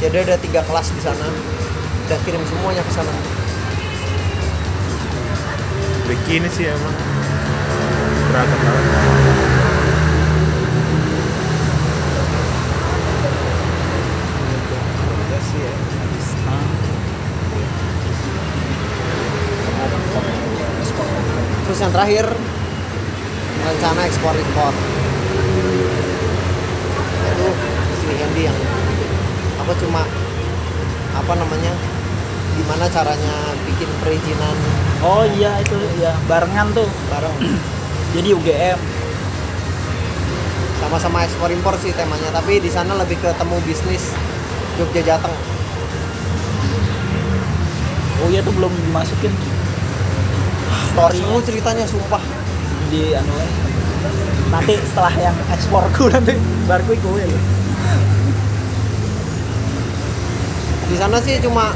Jadi 0.00 0.16
ada 0.16 0.40
tiga 0.40 0.64
kelas 0.64 0.88
di 0.96 1.00
sana 1.04 1.28
kita 2.08 2.16
kirim 2.24 2.42
semuanya 2.48 2.80
ke 2.80 2.92
sana. 2.96 3.12
Wiki 6.08 6.40
ini 6.40 6.48
sih 6.48 6.72
emang 6.72 7.11
terus 8.32 8.48
yang 21.76 21.92
terakhir 21.92 22.24
rencana 23.68 24.00
ekspor 24.08 24.32
impor. 24.32 24.72
Itu 27.36 27.48
si 28.00 28.12
Hendy 28.16 28.48
yang 28.48 28.56
aku 29.60 29.76
cuma 29.84 30.08
apa 31.20 31.32
namanya 31.36 31.72
gimana 32.56 32.88
caranya 32.88 33.34
bikin 33.68 33.92
perizinan? 34.00 34.56
Oh 35.04 35.28
iya 35.36 35.60
itu 35.60 35.76
ya 36.00 36.16
barengan 36.32 36.72
tuh. 36.72 36.88
Bareng 37.12 37.36
jadi 38.12 38.36
UGM 38.36 38.78
sama-sama 40.84 41.24
ekspor 41.24 41.48
impor 41.48 41.74
sih 41.80 41.96
temanya 41.96 42.28
tapi 42.36 42.60
di 42.60 42.68
sana 42.68 42.92
lebih 43.00 43.16
ke 43.16 43.30
temu 43.40 43.56
bisnis 43.64 44.12
Jogja 44.76 45.04
Jateng. 45.04 45.32
Oh 48.24 48.28
iya 48.32 48.40
tuh 48.40 48.52
belum 48.56 48.72
dimasukin. 48.88 49.32
Story 50.92 51.20
seru 51.20 51.38
ceritanya 51.44 51.84
sumpah. 51.88 52.20
Di 52.92 53.16
anu 53.16 53.36
nanti 54.52 54.76
setelah 54.84 55.14
yang 55.16 55.36
eksporku 55.48 56.12
nanti 56.12 56.36
baru 56.68 56.84
ku 57.00 57.16
ya 57.16 57.24
di 60.92 60.96
sana 61.00 61.16
sih 61.24 61.40
cuma 61.40 61.72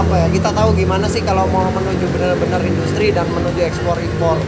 apa 0.00 0.14
ya 0.16 0.26
kita 0.32 0.50
tahu 0.56 0.72
gimana 0.72 1.04
sih 1.12 1.20
kalau 1.20 1.44
mau 1.52 1.68
menuju 1.76 2.08
benar-benar 2.16 2.64
industri 2.64 3.12
dan 3.12 3.28
menuju 3.28 3.60
ekspor 3.60 4.00
impor 4.00 4.40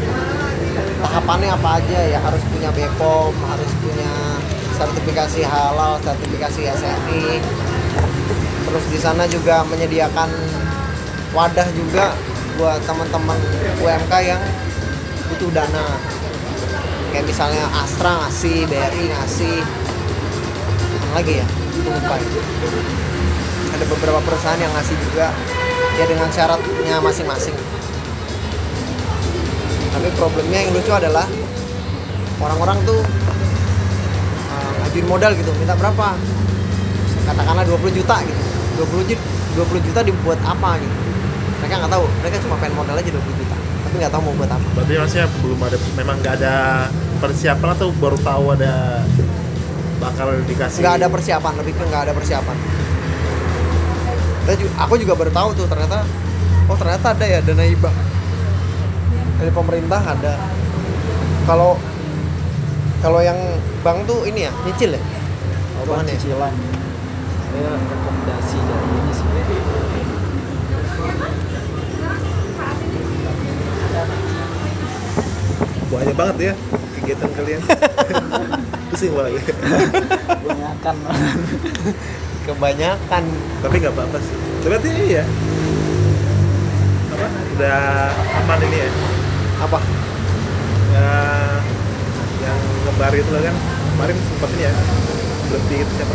tahapannya 1.05 1.53
apa 1.53 1.77
aja 1.77 1.99
ya 2.09 2.19
harus 2.25 2.41
punya 2.49 2.73
BPOM 2.73 3.37
harus 3.37 3.71
punya 3.85 4.13
sertifikasi 4.81 5.45
halal 5.45 6.01
sertifikasi 6.01 6.73
SNI 6.73 7.45
terus 8.65 8.85
di 8.89 8.97
sana 8.97 9.29
juga 9.29 9.61
menyediakan 9.69 10.33
wadah 11.37 11.69
juga 11.77 12.17
buat 12.57 12.81
teman-teman 12.89 13.37
UMK 13.81 14.13
yang 14.25 14.41
butuh 15.33 15.51
dana. 15.53 15.87
Kayak 17.13 17.29
misalnya 17.29 17.65
Astra 17.81 18.25
ngasih 18.25 18.69
BRI 18.69 19.05
ngasih. 19.09 19.57
Mana 20.93 21.13
lagi 21.17 21.41
ya? 21.41 21.47
Lupa 21.83 22.17
ya 22.21 23.12
ada 23.83 23.91
beberapa 23.99 24.23
perusahaan 24.23 24.63
yang 24.63 24.71
ngasih 24.79 24.95
juga 25.11 25.27
ya 25.99 26.07
dengan 26.07 26.31
syaratnya 26.31 27.03
masing-masing. 27.03 27.51
Tapi 29.91 30.07
problemnya 30.15 30.63
yang 30.63 30.71
lucu 30.71 30.95
adalah 30.95 31.27
orang-orang 32.39 32.79
tuh 32.87 33.03
uh, 34.55 34.73
ngajuin 34.87 35.07
modal 35.11 35.35
gitu 35.35 35.51
minta 35.59 35.75
berapa? 35.75 36.15
Katakanlah 37.27 37.67
20 37.67 37.99
juta 37.99 38.23
gitu. 38.23 38.43
20 38.87 39.11
juta 39.11 39.23
20 39.67 39.87
juta 39.91 40.01
dibuat 40.07 40.39
apa 40.47 40.79
gitu. 40.79 40.97
Mereka 41.67 41.75
nggak 41.83 41.91
tahu 41.91 42.05
mereka 42.23 42.37
cuma 42.39 42.55
pengen 42.63 42.79
modal 42.79 42.95
aja 42.95 43.11
20 43.11 43.19
juta 43.19 43.57
tapi 43.83 43.95
nggak 43.99 44.13
tahu 44.15 44.23
mau 44.31 44.35
buat 44.39 44.51
apa. 44.55 44.67
Berarti 44.79 44.95
maksudnya 44.95 45.27
belum 45.43 45.59
ada, 45.59 45.77
memang 45.99 46.17
nggak 46.23 46.35
ada 46.39 46.55
persiapan 47.19 47.69
atau 47.75 47.91
baru 47.99 48.19
tahu 48.23 48.45
ada 48.55 49.03
bakal 49.99 50.39
dikasih? 50.47 50.87
Nggak 50.87 50.95
ada 51.03 51.07
persiapan 51.11 51.53
lebih 51.59 51.75
ke 51.75 51.83
nggak 51.91 52.03
ada 52.07 52.13
persiapan 52.15 52.57
Kita 54.43 54.53
ju- 54.59 54.75
aku 54.75 54.95
juga 54.99 55.15
baru 55.15 55.31
tahu 55.31 55.49
tuh 55.55 55.67
ternyata 55.71 56.03
oh 56.67 56.75
ternyata 56.75 57.15
ada 57.15 57.25
ya 57.27 57.39
dana 57.43 57.63
hibah 57.63 57.95
dari 59.39 59.51
pemerintah 59.55 60.01
ada 60.03 60.35
kalau 61.47 61.79
Kalau 63.03 63.19
yang 63.19 63.35
bank 63.83 64.07
tuh 64.07 64.23
ini 64.31 64.47
ya, 64.47 64.55
nyicil 64.63 64.95
ya? 64.95 65.03
Oh, 65.03 65.83
Hitungannya. 65.83 66.15
cicilan. 66.15 66.55
Saya 67.51 67.75
rekomendasi 67.75 68.59
dari 68.63 68.87
ini 68.95 69.11
sih. 69.11 69.27
banyak 75.93 76.17
banget 76.17 76.37
ya 76.41 76.55
kegiatan 76.97 77.31
kalian 77.37 77.61
pusing 78.89 79.13
malah 79.13 79.29
ya 79.29 79.43
Kebanyakan. 80.43 80.97
Kebanyakan. 82.43 83.25
tapi 83.63 83.75
nggak 83.79 83.95
apa-apa 83.95 84.19
sih 84.19 84.35
berarti 84.67 84.91
iya 85.15 85.25
apa 87.13 87.27
udah 87.55 87.79
aman 88.43 88.59
ini 88.67 88.77
ya 88.83 88.89
Apa? 89.63 89.79
ya 90.91 91.09
yang 92.43 92.59
ngebar 92.85 93.13
itu 93.15 93.31
loh 93.31 93.41
kan 93.41 93.55
kemarin 93.95 94.17
sempat 94.27 94.49
ini 94.53 94.63
ya 94.67 94.73
berhenti 95.47 95.75
gitu 95.87 95.93
siapa 95.95 96.15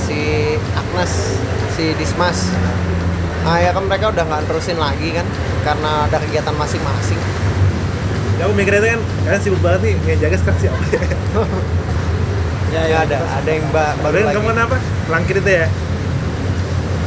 Si 0.00 0.20
Agnes, 0.74 1.12
si 1.76 1.94
Dismas. 1.94 2.50
Nah 3.46 3.62
ya 3.62 3.70
kan 3.70 3.86
mereka 3.86 4.10
udah 4.10 4.24
nggak 4.26 4.42
terusin 4.50 4.74
lagi 4.76 5.14
kan 5.14 5.26
karena 5.62 6.08
ada 6.10 6.18
kegiatan 6.18 6.56
masing-masing. 6.56 7.20
ya 8.40 8.48
aku 8.48 8.56
mikirnya 8.56 8.80
itu 8.80 8.88
kan 8.90 9.00
kalian 9.22 9.40
sibuk 9.44 9.60
banget 9.60 9.80
nih 9.84 9.94
yang 10.08 10.18
jaga 10.24 10.36
sekarang 10.40 10.58
siapa 10.58 10.80
ya 10.90 11.00
ya, 12.72 12.82
Ya 12.88 12.98
ada, 13.04 13.16
ada 13.28 13.50
yang 13.52 13.66
ba- 13.68 13.92
baru 14.00 14.16
Kalian 14.16 14.26
lagi. 14.26 14.36
kamu 14.40 14.48
kenapa 14.50 14.76
langkir 15.10 15.36
itu 15.42 15.50
ya? 15.50 15.66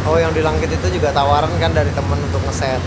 Oh 0.03 0.19
yang 0.19 0.35
di 0.35 0.43
langit 0.43 0.67
itu 0.67 0.87
juga 0.99 1.15
tawaran 1.15 1.51
kan 1.63 1.71
dari 1.71 1.87
temen 1.95 2.19
untuk 2.19 2.43
ngeset. 2.43 2.81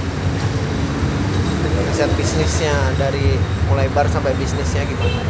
Ngeset 1.88 2.10
bisnisnya 2.20 2.76
dari 3.00 3.40
mulai 3.72 3.88
bar 3.88 4.04
sampai 4.06 4.36
bisnisnya 4.36 4.84
gimana 4.84 5.20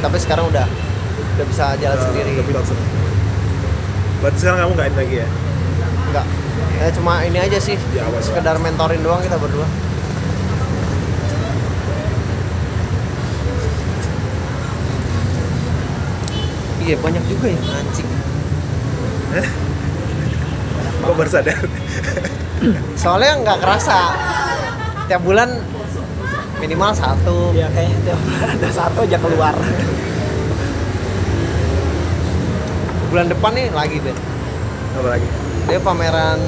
Tapi 0.00 0.16
sekarang 0.16 0.48
udah 0.48 0.64
udah 1.36 1.46
bisa 1.46 1.76
jalan 1.76 2.00
Udah- 2.00 2.06
sendiri. 2.10 2.40
pilot 2.42 2.64
semua 2.64 2.88
berarti 4.24 4.38
sekarang 4.40 4.58
kamu 4.64 4.72
nggak 4.72 4.88
ini 4.88 4.96
lagi 4.96 5.14
ya? 5.20 5.28
Enggak 6.08 6.26
Ya 6.80 6.86
cuma 6.96 7.12
ini 7.28 7.38
aja 7.38 7.58
sih 7.60 7.76
Di 7.92 7.98
awal 8.00 8.18
doang. 8.18 8.24
Sekedar 8.24 8.56
mentorin 8.56 9.04
doang 9.04 9.20
kita 9.20 9.36
berdua. 9.36 9.68
Iya 16.84 16.96
banyak 17.00 17.24
juga 17.32 17.48
ya 17.48 17.60
anjing 17.80 18.08
kok 21.04 21.14
baru 21.16 21.30
sadar. 21.30 21.58
Soalnya 22.94 23.40
nggak 23.42 23.58
kerasa. 23.64 24.14
Tiap 25.10 25.20
bulan 25.24 25.60
minimal 26.62 26.96
satu. 26.96 27.52
Ya 27.52 27.68
kayaknya 27.72 27.98
tiap 28.08 28.18
bulan 28.24 28.48
ada 28.56 28.68
satu 28.70 28.98
aja 29.04 29.18
keluar. 29.20 29.54
Bulan 33.10 33.26
depan 33.30 33.52
nih 33.54 33.66
lagi 33.74 33.96
Ben. 34.00 34.16
Apa 34.98 35.08
lagi? 35.18 35.28
Dia 35.68 35.80
pameran 35.82 36.40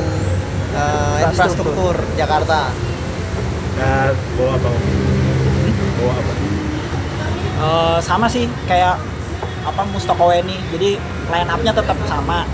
eh, 0.76 1.26
infrastruktur 1.26 1.94
Jakarta. 2.16 2.70
Nah, 3.76 4.08
bawa 4.40 4.56
apa 4.56 4.68
bawa 6.00 6.12
apa? 6.16 6.32
Eh, 7.56 7.98
sama 8.00 8.26
sih 8.26 8.48
kayak 8.64 8.96
apa 9.68 9.82
Mustoko 9.92 10.32
Weni. 10.32 10.56
Jadi 10.72 10.96
line 11.30 11.48
up-nya 11.50 11.72
tetap 11.74 11.98
sama. 12.06 12.46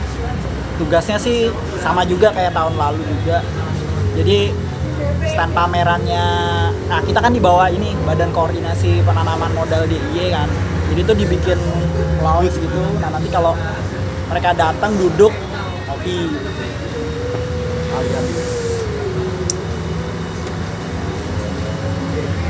Tugasnya 0.80 1.20
sih 1.20 1.52
sama 1.84 2.02
juga 2.08 2.32
kayak 2.32 2.56
tahun 2.56 2.74
lalu 2.76 3.02
juga. 3.18 3.44
Jadi 4.16 4.52
stand 5.28 5.52
pamerannya 5.56 6.24
nah 6.90 7.00
kita 7.00 7.24
kan 7.24 7.32
dibawa 7.32 7.72
ini 7.72 7.96
Badan 8.04 8.34
Koordinasi 8.36 9.00
Penanaman 9.06 9.52
Modal 9.56 9.88
DIY 9.88 10.32
kan. 10.32 10.48
Jadi 10.92 11.00
tuh 11.08 11.16
dibikin 11.16 11.60
lounge 12.20 12.52
gitu. 12.60 12.80
Nah, 13.00 13.08
nanti 13.08 13.32
kalau 13.32 13.56
mereka 14.28 14.52
datang 14.52 14.92
duduk 15.00 15.32
kopi 15.88 16.28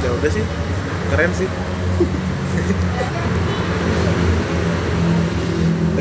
ya 0.02 0.11
udah 0.11 0.30
sih 0.30 0.44
keren 1.14 1.30
sih 1.30 1.46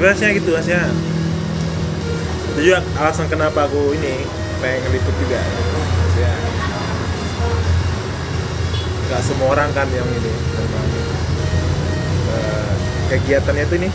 harusnya 0.10 0.30
gitu 0.34 0.50
harusnya 0.58 0.82
itu 2.52 2.60
juga 2.74 2.80
alasan 3.00 3.30
kenapa 3.32 3.70
aku 3.70 3.94
ini 3.96 4.26
pengen 4.60 4.86
ngeliput 4.90 5.16
juga. 5.22 5.40
Ya 6.20 6.34
nggak 9.08 9.22
semua 9.28 9.52
orang 9.52 9.70
kan 9.76 9.88
yang 9.92 10.08
ini 10.08 10.32
memang 10.32 10.88
eh, 12.32 12.74
kegiatannya 13.12 13.64
itu 13.68 13.76
ini 13.76 13.90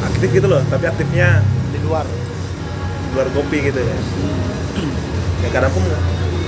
aktif 0.00 0.28
gitu 0.32 0.46
loh 0.48 0.62
tapi 0.72 0.84
aktifnya 0.88 1.44
di 1.72 1.78
luar. 1.84 2.04
Di 2.08 3.08
luar 3.16 3.28
kopi 3.36 3.64
gitu 3.68 3.80
ya. 3.80 3.96
Ya 5.40 5.48
kadang 5.52 5.72
pun 5.72 5.84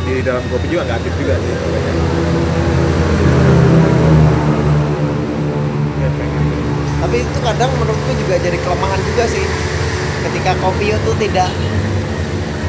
di 0.04 0.20
dalam 0.24 0.44
kopi 0.52 0.66
juga 0.72 0.88
nggak 0.88 0.98
aktif 1.04 1.14
juga 1.20 1.34
sih. 1.40 1.52
banyak 1.52 2.31
tapi 7.02 7.26
itu 7.26 7.38
kadang 7.42 7.70
menurutku 7.82 8.14
juga 8.14 8.38
jadi 8.38 8.54
kelemahan 8.62 9.00
juga 9.02 9.26
sih. 9.26 9.42
Ketika 10.22 10.54
kopi 10.62 10.94
itu 10.94 11.10
tidak 11.18 11.50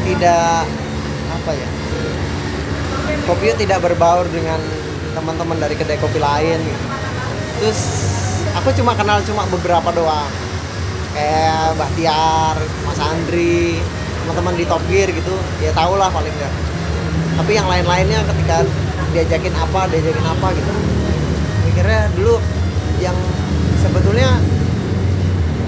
tidak 0.04 0.65
apa 1.30 1.52
ya 1.54 1.69
kopi 3.30 3.54
itu 3.54 3.63
tidak 3.63 3.86
berbaur 3.86 4.26
dengan 4.34 4.60
teman-teman 5.13 5.62
dari 5.62 5.78
kedai 5.78 6.02
kopi 6.02 6.17
lain. 6.17 6.58
Gitu. 6.60 6.84
terus 7.62 7.80
aku 8.58 8.74
cuma 8.74 8.98
kenal 8.98 9.22
cuma 9.22 9.46
beberapa 9.48 9.93
doang. 9.93 10.34
Kayak 11.13 11.78
Bahtiar, 11.78 12.58
Mas 12.89 12.98
Andri, 12.98 13.78
teman-teman 14.26 14.58
di 14.58 14.65
Top 14.65 14.82
Gear 14.89 15.13
gitu 15.13 15.36
ya 15.62 15.69
tau 15.78 15.93
lah 15.93 16.10
paling 16.10 16.34
enggak 16.34 16.54
tapi 17.34 17.52
yang 17.58 17.67
lain-lainnya 17.67 18.22
ketika 18.30 18.62
diajakin 19.13 19.54
apa 19.58 19.89
diajakin 19.89 20.26
apa 20.26 20.48
gitu. 20.54 20.72
Mikirnya 21.65 22.02
dulu 22.13 22.38
yang 23.02 23.17
sebetulnya 23.93 24.41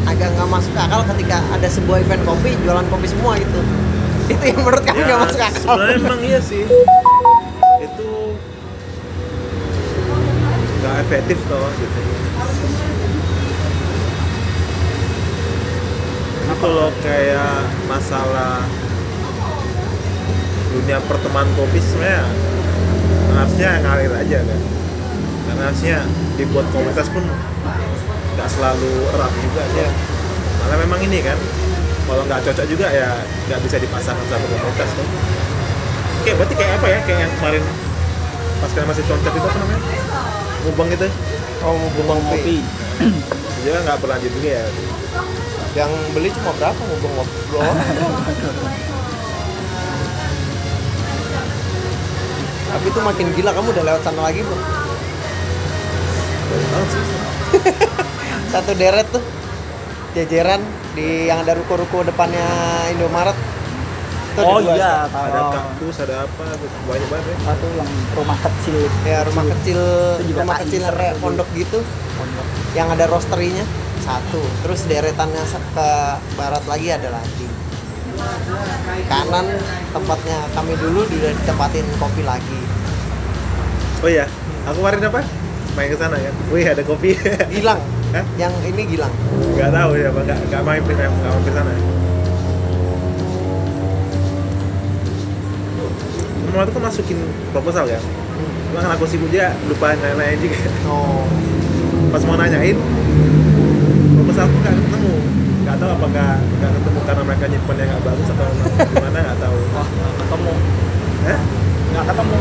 agak 0.10 0.34
nggak 0.34 0.50
masuk 0.50 0.74
akal 0.74 1.06
ketika 1.14 1.38
ada 1.54 1.70
sebuah 1.70 2.02
event 2.02 2.26
kopi 2.26 2.58
jualan 2.66 2.82
kopi 2.90 3.06
semua 3.06 3.38
gitu. 3.38 3.62
Itu 4.34 4.44
yang 4.50 4.66
menurut 4.66 4.82
kamu 4.82 5.06
nggak 5.06 5.22
masuk 5.30 5.42
akal? 5.46 5.54
Ya, 5.54 5.62
sebenarnya 5.62 5.98
emang 6.02 6.22
iya 6.26 6.40
sih. 6.42 6.66
Itu 7.86 8.10
nggak 10.82 10.96
efektif 11.06 11.38
toh 11.46 11.70
gitu. 11.78 12.00
Jadi 16.50 16.56
kalau 16.58 16.90
kayak 17.06 17.70
masalah 17.86 18.66
dunia 20.74 20.98
pertemanan 21.06 21.54
kopi 21.54 21.78
sebenarnya 21.78 22.26
harusnya 23.38 23.70
ngalir 23.86 24.14
aja 24.18 24.40
kan. 24.42 24.62
Karena 25.46 25.64
harusnya 25.70 25.98
dibuat 26.42 26.66
komunitas 26.74 27.06
pun 27.14 27.22
nggak 28.36 28.50
selalu 28.52 28.92
erat 29.16 29.34
juga 29.40 29.64
kan 29.64 29.92
malah 30.62 30.78
memang 30.84 31.00
ini 31.04 31.20
kan 31.24 31.38
kalau 32.06 32.24
nggak 32.28 32.42
cocok 32.46 32.66
juga 32.70 32.88
ya 32.92 33.10
nggak 33.50 33.60
bisa 33.66 33.76
dipasangkan 33.82 34.26
satu 34.28 34.46
komunitas 34.46 34.90
kan 34.92 35.08
kayak 36.26 36.36
berarti 36.42 36.56
kayak 36.58 36.74
apa 36.82 36.88
ya? 36.90 37.00
Kayak 37.06 37.20
yang 37.22 37.34
kemarin 37.38 37.64
pas 38.58 38.72
kalian 38.74 38.90
masih 38.90 39.04
concert 39.06 39.34
itu 39.38 39.46
apa 39.46 39.58
namanya? 39.62 39.82
Mubeng 40.66 40.90
gitu 40.90 41.08
oh 41.62 41.74
mau 41.78 41.90
Bubang 41.94 42.20
kopi. 42.34 42.66
Itu 42.66 43.60
juga 43.66 43.78
nggak 43.86 43.98
berlanjut 44.02 44.32
juga 44.34 44.50
ya? 44.50 44.66
Yang 45.78 45.92
beli 46.18 46.30
cuma 46.34 46.52
berapa 46.58 46.82
dua 47.52 47.60
orang 47.62 47.78
tapi 52.76 52.92
itu 52.92 53.00
makin 53.00 53.28
gila 53.32 53.56
kamu 53.56 53.72
udah 53.72 53.84
lewat 53.88 54.02
sana 54.04 54.22
lagi 54.28 54.44
belum 54.44 54.60
sih 56.92 57.04
satu 58.52 58.72
deret 58.76 59.08
tuh. 59.10 59.24
Jajaran 60.16 60.64
di 60.96 61.28
yang 61.28 61.44
ada 61.44 61.60
ruko-ruko 61.60 62.08
depannya 62.08 62.46
Indomaret. 62.96 63.36
Itu 64.32 64.40
ada 64.40 64.48
Oh 64.48 64.60
dua. 64.60 64.74
iya, 64.76 64.94
tahu. 65.12 65.26
ada 65.28 65.42
kaktus 65.52 65.96
ada 66.00 66.16
apa 66.24 66.46
banyak 66.88 67.08
banget 67.08 67.26
ya. 67.28 67.36
Satu 67.44 67.68
yang 67.76 67.90
rumah 68.16 68.38
kecil. 68.40 68.76
ya 69.04 69.20
rumah 69.28 69.46
kecil 69.48 69.80
Itu 70.20 70.24
juga 70.32 70.40
rumah 70.44 70.58
kecil 70.64 70.82
kayak 70.88 71.16
pondok 71.20 71.48
gitu. 71.56 71.80
Pondok. 72.16 72.48
yang 72.76 72.88
ada 72.92 73.08
roasterinya 73.08 73.64
satu. 74.04 74.40
Terus 74.64 74.88
deretannya 74.88 75.44
ke 75.76 75.90
barat 76.36 76.64
lagi 76.68 76.88
ada 76.92 77.10
lagi. 77.12 77.48
Kanan 79.12 79.48
tempatnya 79.92 80.38
kami 80.56 80.74
dulu 80.80 81.04
udah 81.04 81.32
ditempatin 81.36 81.84
kopi 82.00 82.24
lagi. 82.24 82.60
Oh 84.00 84.08
iya? 84.08 84.28
Aku 84.72 84.80
kemarin 84.80 85.12
apa? 85.12 85.22
Main 85.76 85.92
ke 85.92 85.98
sana 86.00 86.16
kan? 86.16 86.34
Wih 86.52 86.64
ada 86.68 86.84
kopi. 86.88 87.20
Gilang 87.52 87.80
Hah? 88.14 88.26
yang 88.38 88.54
ini 88.68 88.84
Gilang. 88.86 89.14
Nggak 89.56 89.72
tahu 89.74 89.92
ya 89.98 90.10
bang 90.14 90.24
nggak 90.28 90.40
nggak 90.52 90.62
mampir 90.62 90.94
nggak 90.94 91.12
mampir 91.12 91.54
sana 91.56 91.74
Mama 96.56 96.64
tuh 96.72 96.74
kan 96.80 96.84
masukin 96.88 97.20
proposal 97.52 97.84
kan 97.84 98.00
cuma 98.72 98.80
karena 98.80 98.96
aku 98.96 99.08
sibuk 99.08 99.32
juga 99.32 99.56
lupa 99.72 99.96
nanya 99.96 100.36
juga 100.40 100.60
oh. 100.88 101.28
Pas 102.12 102.24
mau 102.28 102.36
nanyain 102.36 102.76
proposalku 104.16 104.56
nggak 104.64 104.76
ketemu. 104.76 105.14
Nggak 105.64 105.76
tahu 105.80 105.90
apakah 105.96 106.30
nggak 106.40 106.72
ketemu 106.80 107.00
karena 107.04 107.22
mereka 107.24 107.46
nyimpannya 107.52 107.84
nggak 107.92 108.04
bagus 108.04 108.28
atau 108.32 108.48
gimana 108.88 109.18
nggak 109.20 109.40
tahu. 109.40 109.58
Wah 109.76 109.88
nggak 109.88 110.14
ketemu. 110.20 110.54
Hah? 111.28 111.40
nggak 111.92 112.06
ketemu. 112.12 112.38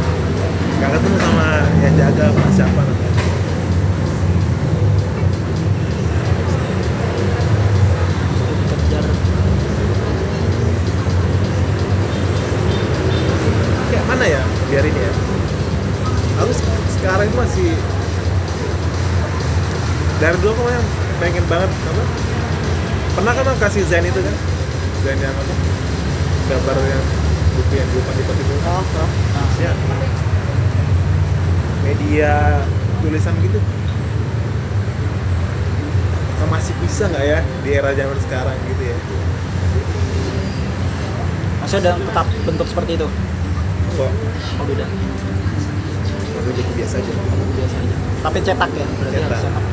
Nggak 0.75 0.91
ketemu 0.95 1.17
sama 1.23 1.49
yang 1.83 1.95
jaga 1.99 2.25
pak 2.35 2.49
siapa 2.55 2.81
namanya 2.83 3.14
mana 14.83 14.91
ya. 14.99 15.13
Aku 16.43 16.51
se- 16.51 16.67
sekarang 16.99 17.31
itu 17.31 17.37
masih 17.39 17.69
dari 20.23 20.37
dulu 20.39 20.51
aku 20.55 20.71
yang 20.71 20.85
pengen 21.23 21.45
banget 21.51 21.71
apa? 21.71 22.03
Pernah 23.15 23.33
kan 23.35 23.45
aku 23.47 23.59
kasih 23.63 23.83
Zen 23.87 24.05
itu 24.07 24.21
kan? 24.21 24.35
Zen 25.07 25.19
yang 25.23 25.35
apa? 25.35 25.55
Gambar 26.51 26.77
yang 26.85 27.05
buku 27.55 27.73
yang 27.79 27.89
dilipat-lipat 27.93 28.37
itu. 28.43 28.55
Oh, 28.67 28.83
oh. 28.83 29.09
nah, 29.33 29.49
ya 29.63 29.71
media 31.85 32.33
tulisan 33.03 33.35
gitu. 33.45 33.59
Apakah 36.15 36.47
masih 36.51 36.75
bisa 36.83 37.07
nggak 37.11 37.25
ya 37.27 37.39
di 37.63 37.71
era 37.75 37.91
zaman 37.95 38.19
sekarang 38.23 38.57
gitu 38.71 38.83
ya? 38.83 38.99
Maksudnya 41.61 41.85
dalam 41.91 42.03
tetap 42.05 42.27
bentuk 42.45 42.67
seperti 42.69 42.93
itu 42.99 43.09
kok 43.95 44.11
oh 44.59 44.65
beda 44.67 44.87
ambil 46.35 46.51
buku 46.61 46.73
biasa 46.77 46.95
aja 46.99 47.13
buku 47.15 47.53
biasa 47.57 47.77
aja 47.79 47.97
tapi 48.27 48.39
cetak 48.43 48.71
ya 48.75 48.87
berarti 48.99 49.17
Cetak. 49.17 49.29
harus 49.31 49.43
cetak 49.47 49.65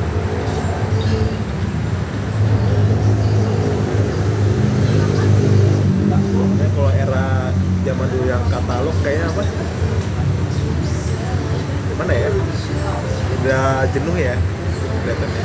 Makanya 6.12 6.68
kalau 6.74 6.90
era 6.92 7.26
zaman 7.82 8.06
dulu 8.12 8.24
yang 8.28 8.44
katalog 8.50 8.96
kayaknya 9.02 9.26
apa? 9.30 9.42
Gimana 11.92 12.12
ya? 12.12 12.28
Udah 13.42 13.64
jenuh 13.90 14.16
ya 14.16 14.34
kelihatannya. 15.02 15.44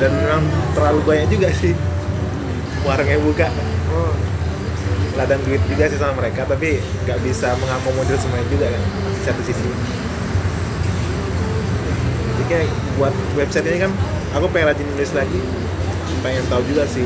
Dan 0.00 0.10
memang 0.16 0.42
terlalu 0.74 1.00
banyak 1.04 1.26
juga 1.30 1.48
sih 1.54 1.72
warung 2.82 3.08
yang 3.08 3.22
buka. 3.22 3.46
oh. 3.92 4.31
Ladang 5.12 5.44
duit 5.44 5.60
juga 5.68 5.92
sih 5.92 6.00
sama 6.00 6.24
mereka, 6.24 6.48
tapi 6.48 6.80
nggak 7.04 7.20
bisa 7.20 7.52
mengakomodir 7.60 8.16
semuanya 8.16 8.48
juga 8.48 8.66
kan 8.72 8.82
di 9.12 9.20
satu 9.20 9.42
sisi. 9.44 9.68
Jadi 12.32 12.42
kayak 12.48 12.68
buat 12.96 13.14
website 13.36 13.68
ini 13.68 13.78
kan, 13.84 13.92
aku 14.32 14.48
pengen 14.48 14.72
rajin 14.72 14.88
nulis 14.96 15.12
lagi, 15.12 15.40
pengen 16.24 16.44
tahu 16.48 16.64
juga 16.64 16.88
sih 16.88 17.04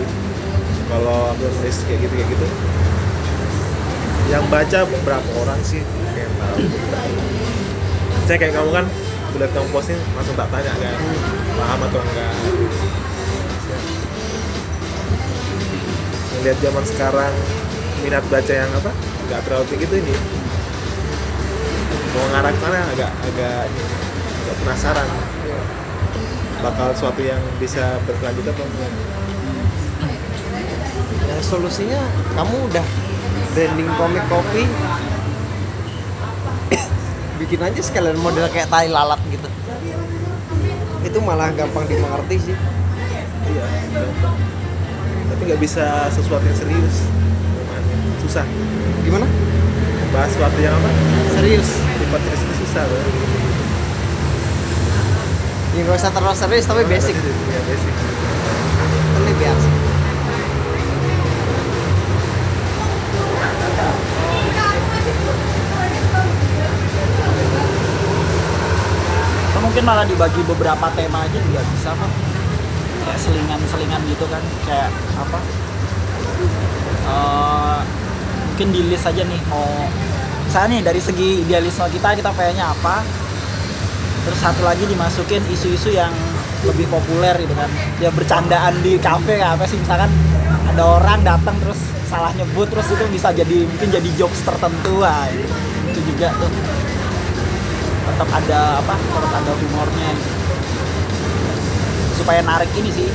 kalau 0.87 1.35
aku 1.35 1.51
nulis 1.59 1.77
kayak 1.91 1.99
gitu 2.07 2.15
kayak 2.15 2.29
gitu. 2.31 2.47
Yang 4.31 4.45
baca 4.55 4.79
berapa 5.03 5.31
orang 5.43 5.61
sih 5.67 5.83
pengen 6.15 6.31
tahu. 6.39 6.63
Saya 8.31 8.39
kayak 8.39 8.55
kamu 8.55 8.71
kan 8.71 8.87
lihat 9.37 9.53
kamu 9.53 9.69
posting 9.75 9.99
langsung 10.17 10.33
tak 10.39 10.49
tanya 10.49 10.73
kan 10.79 10.97
paham 11.59 11.81
atau 11.91 12.01
enggak. 12.01 12.33
Melihat 16.39 16.59
zaman 16.63 16.85
sekarang 16.87 17.35
minat 18.07 18.23
baca 18.31 18.53
yang 18.55 18.71
apa? 18.71 18.95
Nggak 19.27 19.41
terlalu 19.51 19.65
tinggi 19.67 19.87
tuh 19.91 19.99
ini. 19.99 20.15
Mau 22.15 22.27
ngarah 22.31 22.55
ke 22.55 22.59
sana 22.63 22.79
agak 22.95 23.11
agak 23.11 23.61
ini 23.67 23.83
agak 24.47 24.57
penasaran. 24.63 25.09
Bakal 26.63 26.89
suatu 26.95 27.19
yang 27.19 27.43
bisa 27.59 27.99
berkelanjutan 28.07 28.55
atau 28.55 28.63
enggak? 28.63 28.93
Ya 31.27 31.37
solusinya 31.43 31.99
kamu 32.39 32.71
udah 32.71 32.87
branding 33.59 33.91
komik 33.99 34.23
kopi. 34.31 34.63
Bikin 37.43 37.59
aja 37.59 37.81
sekalian 37.83 38.23
model 38.23 38.47
kayak 38.55 38.71
tai 38.71 38.87
lalat 38.87 39.19
gitu. 39.35 39.51
Itu 41.03 41.19
malah 41.27 41.51
gampang 41.59 41.91
dimengerti 41.91 42.55
sih. 42.55 42.57
Iya 43.51 43.67
gampang. 43.99 44.35
Tapi 45.27 45.41
nggak 45.43 45.59
bisa 45.59 46.07
sesuatu 46.15 46.47
yang 46.47 46.55
serius 46.55 47.16
susah. 48.27 48.47
Gimana? 49.07 49.27
Bahas 50.11 50.31
sesuatu 50.35 50.59
yang 50.59 50.75
apa? 50.75 50.91
Serius. 51.39 51.69
Sifat 52.03 52.21
serius 52.27 52.43
itu 52.43 52.55
susah 52.67 52.83
loh 52.87 52.99
ya 55.77 55.85
nggak 55.85 56.01
usah 56.01 56.09
terlalu 56.09 56.37
serius 56.41 56.65
tapi 56.65 56.83
basic. 56.89 57.13
ya 57.13 57.61
basic. 57.69 57.95
Ini 59.21 59.33
biasa 59.37 59.69
atau 69.57 69.61
mungkin 69.65 69.85
malah 69.89 70.05
dibagi 70.09 70.41
beberapa 70.49 70.87
tema 70.97 71.25
aja 71.25 71.39
juga 71.49 71.61
bisa 71.73 71.93
kok 71.93 72.13
kayak 73.05 73.19
selingan-selingan 73.21 74.01
gitu 74.09 74.25
kan 74.29 74.41
kayak 74.69 74.89
apa? 75.17 75.41
Eh, 77.07 77.81
mungkin 78.57 78.73
di 78.73 78.89
list 78.89 79.05
aja 79.05 79.21
nih 79.21 79.37
mau 79.53 79.69
misalnya 80.49 80.81
nih 80.81 80.81
dari 80.89 80.97
segi 80.97 81.45
idealisme 81.45 81.93
kita 81.93 82.17
kita 82.17 82.33
pengennya 82.33 82.73
apa? 82.73 83.05
Terus 84.25 84.41
satu 84.41 84.65
lagi 84.65 84.89
dimasukin 84.89 85.45
isu-isu 85.53 85.93
yang 85.93 86.09
lebih 86.65 86.89
populer 86.89 87.37
gitu 87.37 87.53
kan. 87.53 87.69
Ya 88.01 88.09
bercandaan 88.09 88.81
di 88.81 88.97
kafe 88.97 89.45
apa 89.45 89.69
sih? 89.69 89.77
Misalkan 89.77 90.09
ada 90.73 90.89
orang 90.89 91.21
datang 91.21 91.53
terus 91.61 91.77
salah 92.09 92.33
nyebut 92.33 92.73
terus 92.73 92.89
itu 92.89 93.05
bisa 93.13 93.29
jadi 93.37 93.69
mungkin 93.69 93.93
jadi 93.93 94.09
jokes 94.17 94.41
tertentu 94.41 95.05
ah 95.05 95.29
itu, 95.29 95.45
itu 95.93 96.01
juga 96.17 96.33
tuh. 96.41 96.49
Tetap 98.09 98.29
ada 98.41 98.81
apa? 98.81 98.95
Tetap 98.97 99.33
ada 99.37 99.53
humornya. 99.53 100.09
Gitu. 100.17 100.33
supaya 102.17 102.41
narik 102.41 102.73
ini 102.73 102.89
sih. 102.89 103.09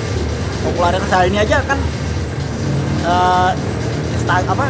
Popularitas 0.62 1.10
hal 1.10 1.34
ini 1.34 1.42
aja 1.42 1.66
kan 1.66 1.82
Insta 4.14 4.46
apa 4.46 4.70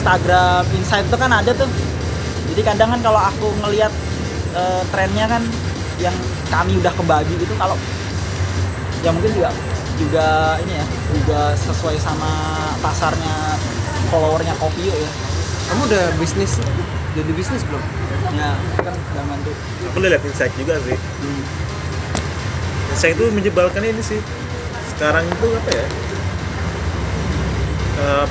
Instagram 0.00 0.64
Insight 0.80 1.04
itu 1.04 1.16
kan 1.20 1.28
ada 1.28 1.52
tuh. 1.52 1.68
Jadi 2.48 2.60
kadang 2.64 2.88
kan 2.96 3.00
kalau 3.04 3.20
aku 3.20 3.52
ngelihat 3.60 3.92
eh, 4.56 4.82
trennya 4.88 5.28
kan 5.28 5.44
yang 6.00 6.16
kami 6.48 6.80
udah 6.80 6.88
kebagi 6.96 7.36
gitu 7.36 7.52
kalau 7.60 7.76
ya 9.04 9.12
mungkin 9.12 9.36
juga 9.36 9.52
juga 10.00 10.56
ini 10.64 10.72
ya 10.80 10.84
juga 11.12 11.40
sesuai 11.60 12.00
sama 12.00 12.32
pasarnya 12.80 13.60
followernya 14.08 14.56
Kopio 14.56 14.96
ya. 14.96 15.10
Kamu 15.68 15.84
udah 15.84 16.04
bisnis 16.16 16.56
jadi 17.12 17.30
bisnis 17.36 17.60
belum? 17.68 17.84
Ya 18.32 18.56
kan 18.80 18.96
udah 18.96 19.24
bantu 19.28 19.52
aku 19.84 19.96
udah 20.00 20.10
liat 20.16 20.24
insight 20.24 20.56
juga 20.56 20.80
sih. 20.80 20.96
Hmm. 20.96 21.42
insight 22.96 23.20
itu 23.20 23.28
menyebalkan 23.36 23.84
ini 23.84 24.00
sih. 24.00 24.24
Sekarang 24.96 25.28
itu 25.28 25.46
apa 25.60 25.70
ya? 25.70 25.86
Eh, 28.00 28.26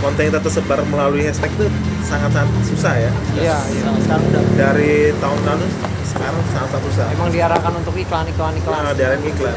konten 0.00 0.32
yang 0.32 0.40
tersebar 0.40 0.80
melalui 0.88 1.28
hashtag 1.28 1.52
itu 1.60 1.66
sangat-sangat 2.02 2.48
susah 2.66 2.94
ya 2.96 3.10
iya 3.36 3.56
iya 3.76 3.84
sekarang 4.00 4.24
udah 4.32 4.42
dari 4.56 5.12
tahun 5.20 5.40
lalu 5.44 5.66
sekarang 6.08 6.40
sangat-sangat 6.50 6.82
susah 6.88 7.06
emang 7.12 7.30
diarahkan 7.30 7.72
untuk 7.76 7.94
iklan 7.94 8.24
iklan 8.28 8.54
iklan 8.56 8.80
Nah, 8.80 8.94
dari 8.96 9.20
iklan. 9.22 9.54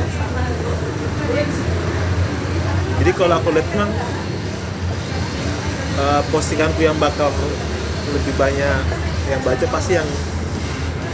Jadi 3.01 3.11
kalau 3.17 3.35
aku 3.35 3.49
lihat 3.51 3.67
memang 3.73 3.91
eh, 5.97 6.21
postinganku 6.29 6.79
yang 6.83 6.95
bakal 6.99 7.31
lebih 8.11 8.33
banyak 8.37 8.79
yang 9.27 9.41
baca 9.41 9.65
pasti 9.71 9.95
yang 9.97 10.07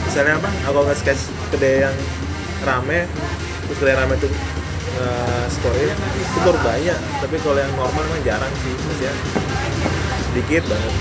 misalnya 0.06 0.42
apa? 0.42 0.50
Aku 0.70 0.86
nge 0.86 0.96
sketch 1.02 1.22
kedai 1.54 1.86
yang 1.86 1.96
rame, 2.66 3.06
terus 3.66 3.78
kedai 3.80 3.96
rame 3.96 4.18
itu 4.18 4.28
nge-story 5.00 5.96
itu 5.96 6.38
baru 6.44 6.60
banyak. 6.60 7.00
Tapi 7.24 7.36
kalau 7.40 7.60
yang 7.60 7.72
normal 7.80 8.04
memang 8.04 8.22
jarang 8.28 8.54
sih, 8.60 8.74
maksudnya 8.76 9.14
sedikit 10.32 10.64
banget. 10.68 10.94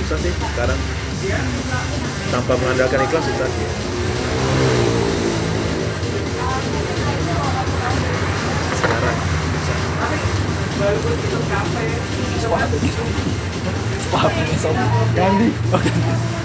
Susah 0.00 0.18
sih 0.24 0.32
sekarang. 0.32 0.80
Tanpa 2.32 2.52
mengandalkan 2.56 3.04
iklan 3.04 3.22
susah 3.24 3.48
sih. 3.52 3.68
Sekarang 8.80 9.16
susah. 9.60 9.78
sepatu 14.06 14.38
nih 14.38 14.56
sob 14.62 14.76
ganti 15.18 15.48
oh 15.74 15.80
ganti 15.82 16.36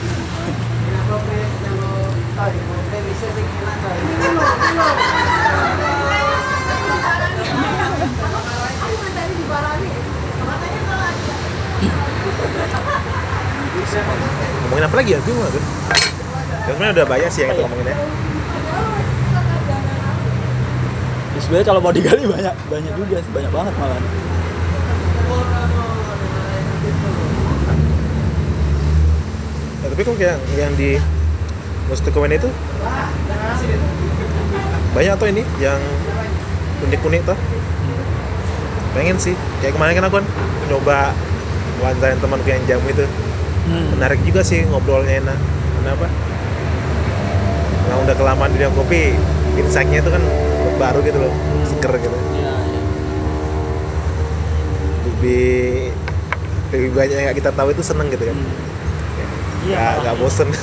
ngomongin 14.61 14.85
apa 14.87 14.95
lagi 14.97 15.09
ya? 15.13 15.19
Bingung 15.21 15.45
aku. 15.45 15.59
Ya, 15.61 16.73
sebenarnya 16.73 16.93
udah 17.01 17.05
banyak 17.05 17.29
sih 17.29 17.39
yang 17.43 17.49
kita 17.53 17.61
ngomongin 17.67 17.91
ya. 17.91 17.97
Ya, 21.31 21.39
sebenarnya 21.43 21.67
kalau 21.67 21.81
mau 21.83 21.93
digali 21.93 22.23
banyak 22.25 22.55
banyak 22.71 22.93
juga 22.97 23.17
sih 23.21 23.31
banyak 23.33 23.51
banget 23.53 23.73
malah 23.77 23.99
Ya, 29.81 29.87
tapi 29.89 30.01
kok 30.05 30.17
yang 30.21 30.39
yang 30.55 30.71
di 30.77 31.01
Mustukowen 31.89 32.33
itu? 32.37 32.49
Banyak 34.93 35.13
tuh 35.17 35.27
ini? 35.33 35.43
Yang 35.57 35.81
unik-unik 36.85 37.21
tuh 37.25 37.37
pengen 38.93 39.17
sih. 39.17 39.35
Kayak 39.59 39.73
kemarin 39.79 39.93
kan 39.97 40.05
aku 40.07 40.15
kan 40.21 40.27
nyoba 40.67 40.97
wawancarin 41.81 42.19
temanku 42.19 42.47
yang 42.49 42.63
jamu 42.67 42.87
itu. 42.91 43.05
Hmm. 43.61 43.93
menarik 43.93 44.17
juga 44.25 44.41
sih 44.41 44.65
ngobrolnya 44.65 45.21
enak. 45.21 45.37
Kenapa? 45.77 46.09
Nah 47.89 47.95
udah 48.01 48.15
kelamaan 48.17 48.49
di 48.49 48.57
dunia 48.57 48.73
kopi 48.73 49.13
insight-nya 49.53 50.01
itu 50.01 50.09
kan 50.09 50.23
baru 50.81 50.99
gitu 51.05 51.21
loh 51.21 51.33
seger 51.69 51.93
gitu. 52.01 52.17
Iya, 52.17 52.53
iya. 52.57 52.81
lebih 55.05 55.45
lebih 56.73 56.89
banyak 56.95 57.17
yang 57.29 57.35
kita 57.37 57.51
tahu 57.53 57.69
itu 57.69 57.83
seneng 57.85 58.09
gitu 58.09 58.25
kan 58.31 58.37
Iya, 59.61 59.77
nggak 59.77 59.77
malah. 59.77 60.01
nggak 60.01 60.15
bosen. 60.17 60.49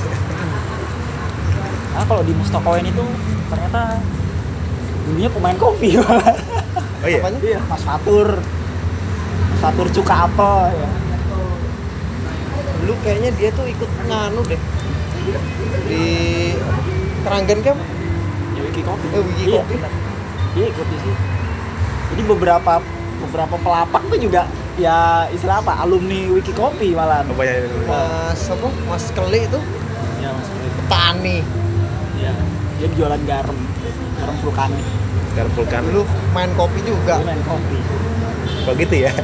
Nah, 1.99 2.07
kalau 2.07 2.22
di 2.22 2.31
Mustokowen 2.31 2.87
itu 2.87 3.03
ternyata 3.51 3.99
dulunya 5.03 5.26
pemain 5.35 5.59
kopi. 5.59 5.99
Oh 6.99 7.09
iya 7.09 7.18
Apanya? 7.20 7.38
Iya, 7.40 7.59
Mas 7.64 7.82
Fatur. 7.82 8.28
Mas 9.51 9.61
Fatur 9.61 9.86
cuka 9.90 10.14
apel 10.26 10.74
ya. 10.74 10.88
Dulu 12.78 12.94
kayaknya 13.03 13.30
dia 13.34 13.51
tuh 13.51 13.66
ikut 13.66 13.90
nganu 14.07 14.42
deh. 14.46 14.61
Di? 15.84 16.05
Keranggan 17.22 17.59
kan? 17.61 17.76
Ya 18.55 18.61
Wiki 18.62 18.82
Kopi. 18.82 19.07
Eh, 19.11 19.22
Wiki 19.22 19.44
Iya, 19.46 19.62
Kopi. 19.62 19.74
Dia 20.55 20.64
ikut 20.66 20.86
di 20.86 20.99
situ. 20.99 21.22
Jadi 22.09 22.22
beberapa 22.24 22.80
beberapa 23.18 23.57
pelapak 23.59 24.03
tuh 24.09 24.16
juga 24.16 24.46
ya 24.78 25.26
istilah 25.28 25.59
apa 25.61 25.82
alumni 25.82 26.30
Wiki 26.30 26.55
Kopi 26.55 26.94
malah. 26.94 27.26
apa 27.26 27.42
yang 27.42 27.66
Mas 27.84 28.42
apa? 28.46 28.68
Mas 28.86 29.05
Keli 29.11 29.44
itu 29.44 29.61
Ya 30.18 30.30
Mas 30.32 30.49
Keli. 30.49 30.68
petani. 30.72 31.38
Iya. 32.16 32.32
Dia 32.78 32.88
jualan 32.94 33.22
garam, 33.26 33.59
garam 34.14 34.36
vulkanik. 34.38 34.86
Vulkan. 35.55 35.82
Dulu 35.86 36.03
main 36.34 36.51
kopi 36.59 36.80
juga. 36.82 37.22
Main 37.22 37.39
kopi. 37.47 37.78
kok 38.66 38.74
gitu 38.76 38.95
ya? 39.09 39.12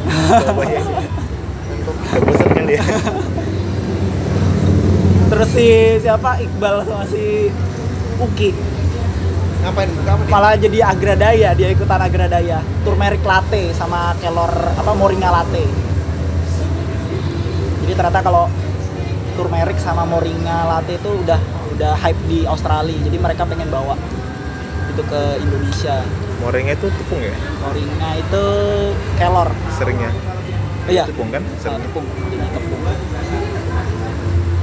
Udah 1.84 2.20
bosen 2.24 2.50
kali 2.54 2.78
ya. 2.80 2.84
Terus 5.32 5.48
si 5.52 5.66
siapa? 6.00 6.38
Iqbal 6.40 6.86
sama 6.86 7.04
si 7.10 7.50
Uki. 8.22 8.50
Ngapain? 9.64 9.88
Dia? 9.88 10.14
malah 10.28 10.54
jadi 10.60 10.78
agradaya 10.84 11.50
dia 11.56 11.68
ikutan 11.72 12.00
agradaya. 12.00 12.60
Turmeric 12.84 13.24
latte 13.24 13.72
sama 13.74 14.14
kelor 14.20 14.52
apa 14.52 14.92
moringa 14.94 15.28
latte. 15.32 15.64
Jadi 17.84 17.92
ternyata 17.96 18.20
kalau 18.24 18.48
turmeric 19.34 19.76
sama 19.82 20.06
moringa 20.06 20.68
latte 20.68 20.96
itu 20.96 21.10
udah 21.24 21.40
udah 21.74 21.92
hype 21.98 22.20
di 22.30 22.46
Australia. 22.46 22.96
Jadi 23.02 23.16
mereka 23.18 23.42
pengen 23.48 23.68
bawa 23.72 23.96
itu 24.94 25.02
ke 25.10 25.22
Indonesia. 25.42 25.96
Moringnya 26.38 26.74
itu 26.78 26.86
tepung 26.86 27.18
ya? 27.18 27.34
Moringa 27.66 28.08
itu 28.14 28.44
kelor. 29.18 29.50
Seringnya? 29.74 30.10
Iya. 30.86 31.04
Tepung 31.10 31.28
kan? 31.34 31.42
Ah, 31.42 31.58
seringnya? 31.58 31.86
tepung. 31.90 32.06
Jadi 32.06 32.46
tepung. 32.54 32.80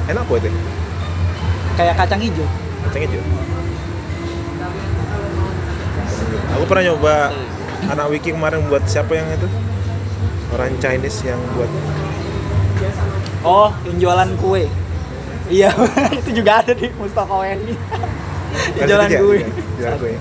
Enak 0.08 0.24
kok 0.24 0.38
itu? 0.40 0.50
Kayak 1.76 1.96
kacang 2.00 2.22
hijau. 2.24 2.48
Kacang 2.88 3.02
hijau? 3.04 3.24
Aku 6.56 6.64
pernah 6.68 6.84
nyoba 6.92 7.16
anak 7.92 8.06
wiki 8.08 8.32
kemarin 8.32 8.64
buat 8.72 8.88
siapa 8.88 9.12
yang 9.20 9.28
itu? 9.36 9.48
Orang 10.56 10.80
Chinese 10.80 11.28
yang 11.28 11.40
buat. 11.60 11.68
Oh 13.44 13.76
yang 13.84 13.98
jualan 14.00 14.32
kue. 14.40 14.64
Iya 15.52 15.76
itu 16.24 16.32
juga 16.32 16.64
ada 16.64 16.72
di 16.72 16.88
Mustafa 16.96 17.44
ini 17.44 17.76
Kan 18.80 18.88
jualan 18.88 19.12
kue 19.20 19.44
ya? 19.82 19.90
jualan 19.90 19.98
kue 19.98 20.14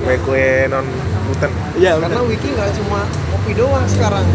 kue 0.00 0.14
kue 0.22 0.44
non 0.70 0.86
gluten 1.26 1.50
iya 1.74 1.98
Karena 1.98 2.14
benar 2.14 2.24
Wiki 2.24 2.48
nggak 2.54 2.70
cuma 2.78 3.00
kopi 3.28 3.50
doang 3.52 3.86
sekarang, 3.86 4.26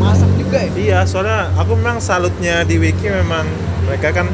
masak 0.00 0.30
juga 0.34 0.58
ya. 0.58 0.70
iya 0.74 0.98
soalnya 1.04 1.52
aku 1.54 1.76
memang 1.76 2.00
salutnya 2.00 2.64
di 2.64 2.80
wiki 2.80 3.06
memang 3.06 3.44
mereka 3.84 4.10
kan 4.12 4.26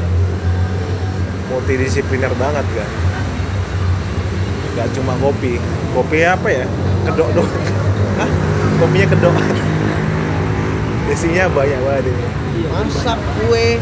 multidisipliner 1.49 2.31
banget 2.35 2.65
kan 2.73 2.89
nggak 4.71 4.87
cuma 4.95 5.13
kopi 5.19 5.57
kopi 5.91 6.17
apa 6.23 6.47
ya 6.47 6.65
kedok 7.03 7.29
doang 7.35 7.51
Hah? 8.15 8.29
kopinya 8.79 9.07
kedok 9.09 9.35
isinya 11.09 11.49
banyak 11.49 11.79
banget 11.81 12.05
ini 12.07 12.25
Iya, 12.49 12.67
Masak 12.75 13.15
kue, 13.39 13.77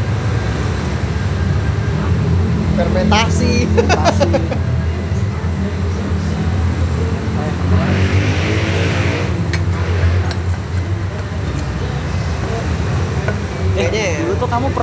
fermentasi. 2.76 3.54
Pasti. 3.90 4.67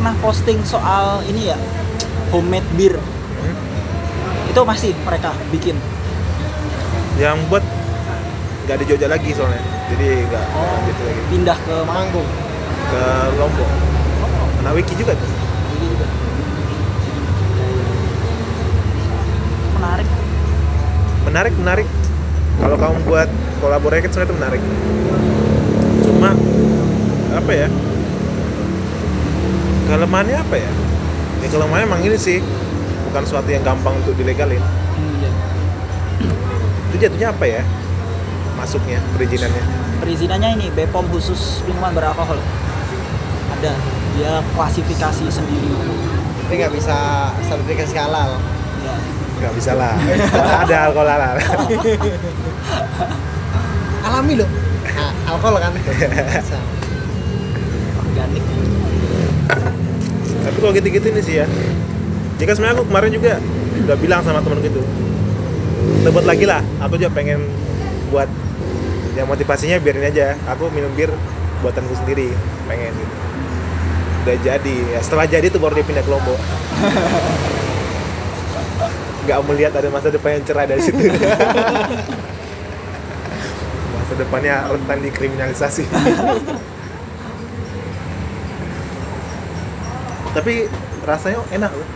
Pernah 0.04 0.20
posting 0.20 0.60
soal 0.68 1.24
ini 1.24 1.48
ya 1.48 1.56
homemade 2.28 2.68
beer. 2.76 2.92
Hmm? 2.92 3.56
Itu 4.52 4.60
masih 4.68 4.92
mereka 5.00 5.32
bikin. 5.48 5.80
yang 7.16 7.40
buat 7.48 7.64
nggak 8.68 8.84
di 8.84 8.84
Jogja 8.84 9.06
lagi 9.08 9.30
soalnya 9.32 9.62
jadi 9.86 10.26
nggak 10.28 10.44
Oh, 10.50 10.66
lanjut 10.66 10.96
lagi 10.98 11.20
pindah 11.32 11.56
ke? 11.56 11.76
Manggung. 11.86 12.28
ke 12.90 13.02
Lombok 13.38 13.70
Oh, 14.20 14.60
anak 14.60 14.82
wiki 14.82 14.92
juga 14.98 15.14
tuh 15.14 15.30
ini 15.78 15.86
juga. 15.94 16.06
Menarik. 19.78 20.08
menarik 21.24 21.54
menarik 21.56 21.88
kalau 22.60 22.76
kamu 22.76 22.98
buat 23.08 23.28
kolaborasi 23.62 24.04
kan 24.04 24.10
sebenarnya 24.10 24.28
itu 24.28 24.36
menarik 24.36 24.62
cuma 26.04 26.30
apa 27.40 27.52
ya 27.56 27.68
kelemahannya 29.86 30.36
apa 30.40 30.56
ya 30.56 30.70
ya 31.42 31.48
kelemahannya 31.52 31.86
emang 31.86 32.02
ini 32.04 32.16
sih 32.16 32.38
bukan 33.10 33.22
suatu 33.24 33.48
yang 33.52 33.62
gampang 33.62 33.94
untuk 34.00 34.16
dilegalin 34.16 34.62
Hmm, 34.94 35.10
iya. 35.18 35.30
itu 36.90 36.96
jatuhnya 37.02 37.28
apa 37.34 37.44
ya 37.46 37.62
masuknya 38.54 39.02
perizinannya 39.14 39.64
Perizinannya 39.94 40.50
ini 40.60 40.66
BPOM 40.74 41.08
khusus 41.08 41.64
minuman 41.64 41.96
beralkohol. 41.96 42.36
Ada. 43.56 43.72
Dia 44.18 44.44
klasifikasi 44.52 45.24
sendiri. 45.32 45.70
Tapi 46.44 46.52
nggak 46.60 46.72
bisa 46.76 46.96
sertifikasi 47.48 47.94
halal. 47.96 48.36
Ya. 48.84 48.94
nggak 49.34 49.54
bisa 49.56 49.72
lah 49.74 49.96
ada 50.68 50.76
alkohol 50.92 51.08
halal 51.08 51.36
Alami 54.04 54.34
loh. 54.44 54.50
Nah, 54.94 55.10
alkohol 55.26 55.58
kan. 55.58 55.72
Bisa. 55.74 56.54
Organik. 57.98 58.44
Kalau 60.64 60.72
gitu-gitu 60.72 61.12
ini 61.12 61.20
sih 61.20 61.44
ya. 61.44 61.46
Kan 62.40 62.56
sebenarnya 62.56 62.80
aku 62.80 62.88
kemarin 62.88 63.12
juga 63.12 63.36
udah 63.84 63.96
bilang 64.00 64.24
sama 64.24 64.40
temen 64.40 64.64
gitu 64.64 64.80
buat 66.14 66.22
lagi 66.28 66.44
lah 66.46 66.62
aku 66.84 67.00
juga 67.00 67.10
pengen 67.10 67.40
buat 68.12 68.28
yang 69.18 69.26
motivasinya 69.30 69.78
biarin 69.82 70.04
aja. 70.06 70.36
Aku 70.54 70.70
minum 70.70 70.90
bir 70.94 71.10
buatanku 71.62 71.94
sendiri 72.04 72.28
pengen 72.70 72.92
gitu. 72.92 73.14
Udah 74.24 74.36
jadi 74.40 74.74
ya 74.94 75.00
setelah 75.02 75.26
jadi 75.26 75.50
tuh 75.50 75.60
baru 75.62 75.74
dia 75.80 75.86
pindah 75.86 76.04
ke 76.06 76.10
Lombok. 76.10 76.36
Nggak 79.24 79.40
melihat 79.48 79.72
ada 79.80 79.88
masa 79.88 80.12
depan 80.12 80.36
yang 80.38 80.44
cerah 80.44 80.68
dari 80.68 80.82
situ. 80.84 81.00
Masa 83.94 84.14
depannya 84.20 84.68
rentan 84.68 85.00
dikriminalisasi 85.00 85.88
tapi 90.34 90.66
rasanya 91.00 91.40
enak 91.50 91.70
loh 91.72 91.88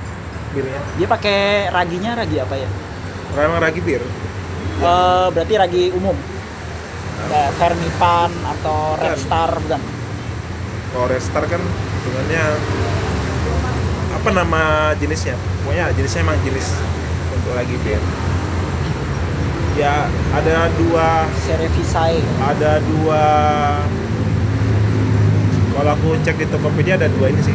birnya 0.55 0.81
Dia 0.97 1.07
pakai 1.07 1.69
raginya 1.69 2.17
ragi 2.17 2.37
apa 2.41 2.55
ya? 2.57 2.69
memang 3.37 3.61
ragi 3.61 3.81
bir 3.83 4.01
Eh, 4.79 5.27
berarti 5.35 5.55
ragi 5.59 5.83
umum. 5.91 6.15
Kayak 7.29 7.51
Fermipan 7.59 8.31
atau 8.47 8.95
Red 8.95 9.19
Bukan. 9.19 9.19
Star 9.19 9.51
bukan? 9.59 9.81
kalau 10.89 11.07
Restar 11.11 11.45
kan 11.45 11.61
sebenarnya 12.01 12.43
apa 14.09 14.29
nama 14.33 14.63
jenisnya 14.97 15.37
pokoknya 15.61 15.93
jenisnya 15.93 16.25
emang 16.25 16.39
jenis 16.41 16.65
untuk 17.29 17.53
lagi 17.53 17.77
bir 17.85 18.01
ya 19.77 20.09
ada 20.33 20.73
dua 20.81 21.29
Cerevisai. 21.45 22.19
ada 22.41 22.81
dua 22.83 23.23
kalau 25.77 25.91
aku 25.93 26.09
cek 26.25 26.41
di 26.41 26.47
Tokopedia 26.49 26.97
ada 26.97 27.13
dua 27.13 27.29
ini 27.29 27.41
sih 27.45 27.55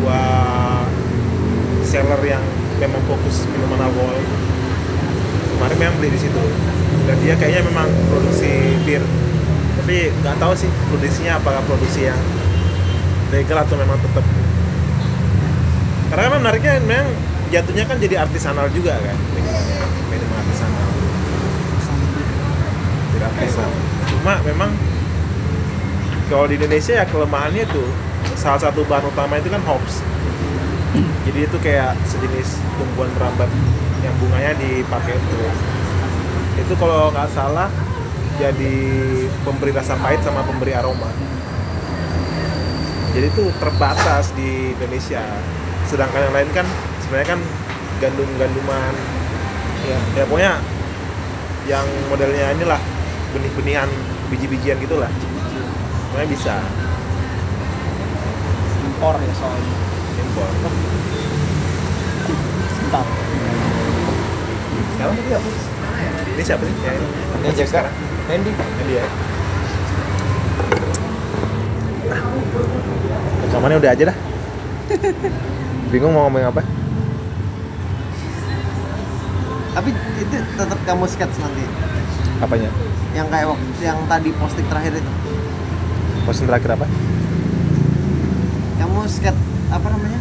dua 0.00 0.20
wholesaler 1.96 2.20
yang 2.28 2.44
memang 2.76 3.00
fokus 3.08 3.48
minuman 3.48 3.88
alkohol. 3.88 4.20
Kemarin 5.56 5.76
memang 5.80 5.96
beli 5.96 6.12
di 6.12 6.20
situ. 6.20 6.42
Dan 7.08 7.16
dia 7.24 7.34
kayaknya 7.40 7.64
memang 7.64 7.88
produksi 8.12 8.76
bir. 8.84 9.00
Tapi 9.80 10.12
nggak 10.20 10.36
tahu 10.36 10.52
sih 10.52 10.68
produksinya 10.92 11.40
apakah 11.40 11.64
produksi 11.64 12.10
yang 12.10 12.20
legal 13.32 13.64
atau 13.64 13.80
memang 13.80 13.96
tetap. 14.04 14.24
Karena 16.12 16.20
kan 16.28 16.32
menariknya 16.44 16.72
memang 16.84 17.08
jatuhnya 17.48 17.84
kan 17.88 17.96
jadi 17.96 18.14
artisanal 18.28 18.68
juga 18.76 19.00
kan. 19.00 19.16
Minumannya 19.32 19.80
minuman 20.12 20.36
artisanal. 20.44 20.88
Bir 23.16 23.22
artisan. 23.24 23.70
Cuma 24.12 24.34
memang 24.44 24.70
kalau 26.28 26.44
di 26.50 26.60
Indonesia 26.60 26.92
ya 27.00 27.04
kelemahannya 27.08 27.64
tuh 27.70 27.88
salah 28.34 28.58
satu 28.58 28.82
bahan 28.90 29.06
utama 29.06 29.38
itu 29.38 29.46
kan 29.52 29.62
hops. 29.62 30.02
Jadi 31.26 31.46
itu 31.46 31.56
kayak 31.62 31.94
sejenis 32.08 32.58
tumbuhan 32.80 33.10
merambat 33.14 33.50
yang 34.02 34.14
bunganya 34.18 34.52
dipakai 34.58 35.14
untuk 35.14 35.52
itu 36.56 36.72
kalau 36.80 37.12
nggak 37.12 37.28
salah 37.30 37.68
jadi 38.36 38.74
pemberi 39.44 39.72
rasa 39.72 39.96
pahit 40.00 40.20
sama 40.24 40.44
pemberi 40.44 40.76
aroma. 40.76 41.08
Jadi 43.16 43.32
itu 43.32 43.48
terbatas 43.56 44.28
di 44.36 44.76
Indonesia. 44.76 45.24
Sedangkan 45.88 46.28
yang 46.28 46.34
lain 46.36 46.50
kan 46.52 46.66
sebenarnya 47.04 47.36
kan 47.36 47.40
gandum-ganduman. 48.00 48.94
Iya. 49.86 49.98
ya 50.18 50.24
pokoknya 50.28 50.52
yang 51.70 51.86
modelnya 52.12 52.46
inilah 52.58 52.80
benih-benihan 53.32 53.88
biji-bijian 54.28 54.76
gitulah. 54.84 55.08
Sebenarnya 56.12 56.30
bisa 56.30 56.54
impor 58.96 59.12
ya 59.20 59.34
soalnya 59.36 59.76
impor. 60.16 60.48
Sebentar. 62.72 63.04
Sekarang 64.96 65.14
tadi 65.20 65.30
apa 65.36 65.48
ini 66.32 66.42
siapa 66.44 66.62
sih? 66.64 66.76
Yang 66.80 66.96
ini 67.44 67.52
jaga. 67.52 67.68
sekarang. 67.68 67.94
Andy. 68.32 68.50
ini 68.56 68.82
dia 68.88 69.04
nah 72.06 72.20
rekamannya 73.44 73.76
udah 73.84 73.90
aja 73.92 74.02
dah. 74.08 74.16
Bingung 75.92 76.16
mau 76.16 76.24
ngomong 76.32 76.48
apa? 76.48 76.64
Tapi 79.76 79.90
itu 79.92 80.36
tetap 80.56 80.80
kamu 80.88 81.04
sketch 81.04 81.36
nanti. 81.36 81.68
apanya? 82.40 82.72
Yang 83.12 83.28
kayak 83.28 83.46
waktu 83.52 83.80
yang 83.84 84.00
tadi 84.08 84.30
posting 84.40 84.66
terakhir 84.72 84.92
itu. 84.96 85.12
posting 86.24 86.48
terakhir 86.48 86.80
apa 86.80 86.86
Kamu 89.06 89.22
sketch 89.22 89.38
apa 89.70 89.86
namanya? 89.86 90.18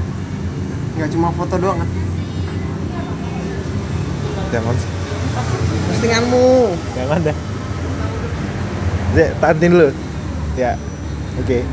Nggak 0.94 1.10
cuma 1.18 1.34
foto 1.34 1.58
doang 1.58 1.82
kan? 1.82 1.90
jangan 4.54 4.76
Postinganmu. 5.90 6.70
jangan 6.94 7.18
dah 7.26 7.38
Dek, 9.18 9.30
tahanin 9.42 9.74
dulu 9.74 9.90
ya 10.54 10.78
oke 11.42 11.66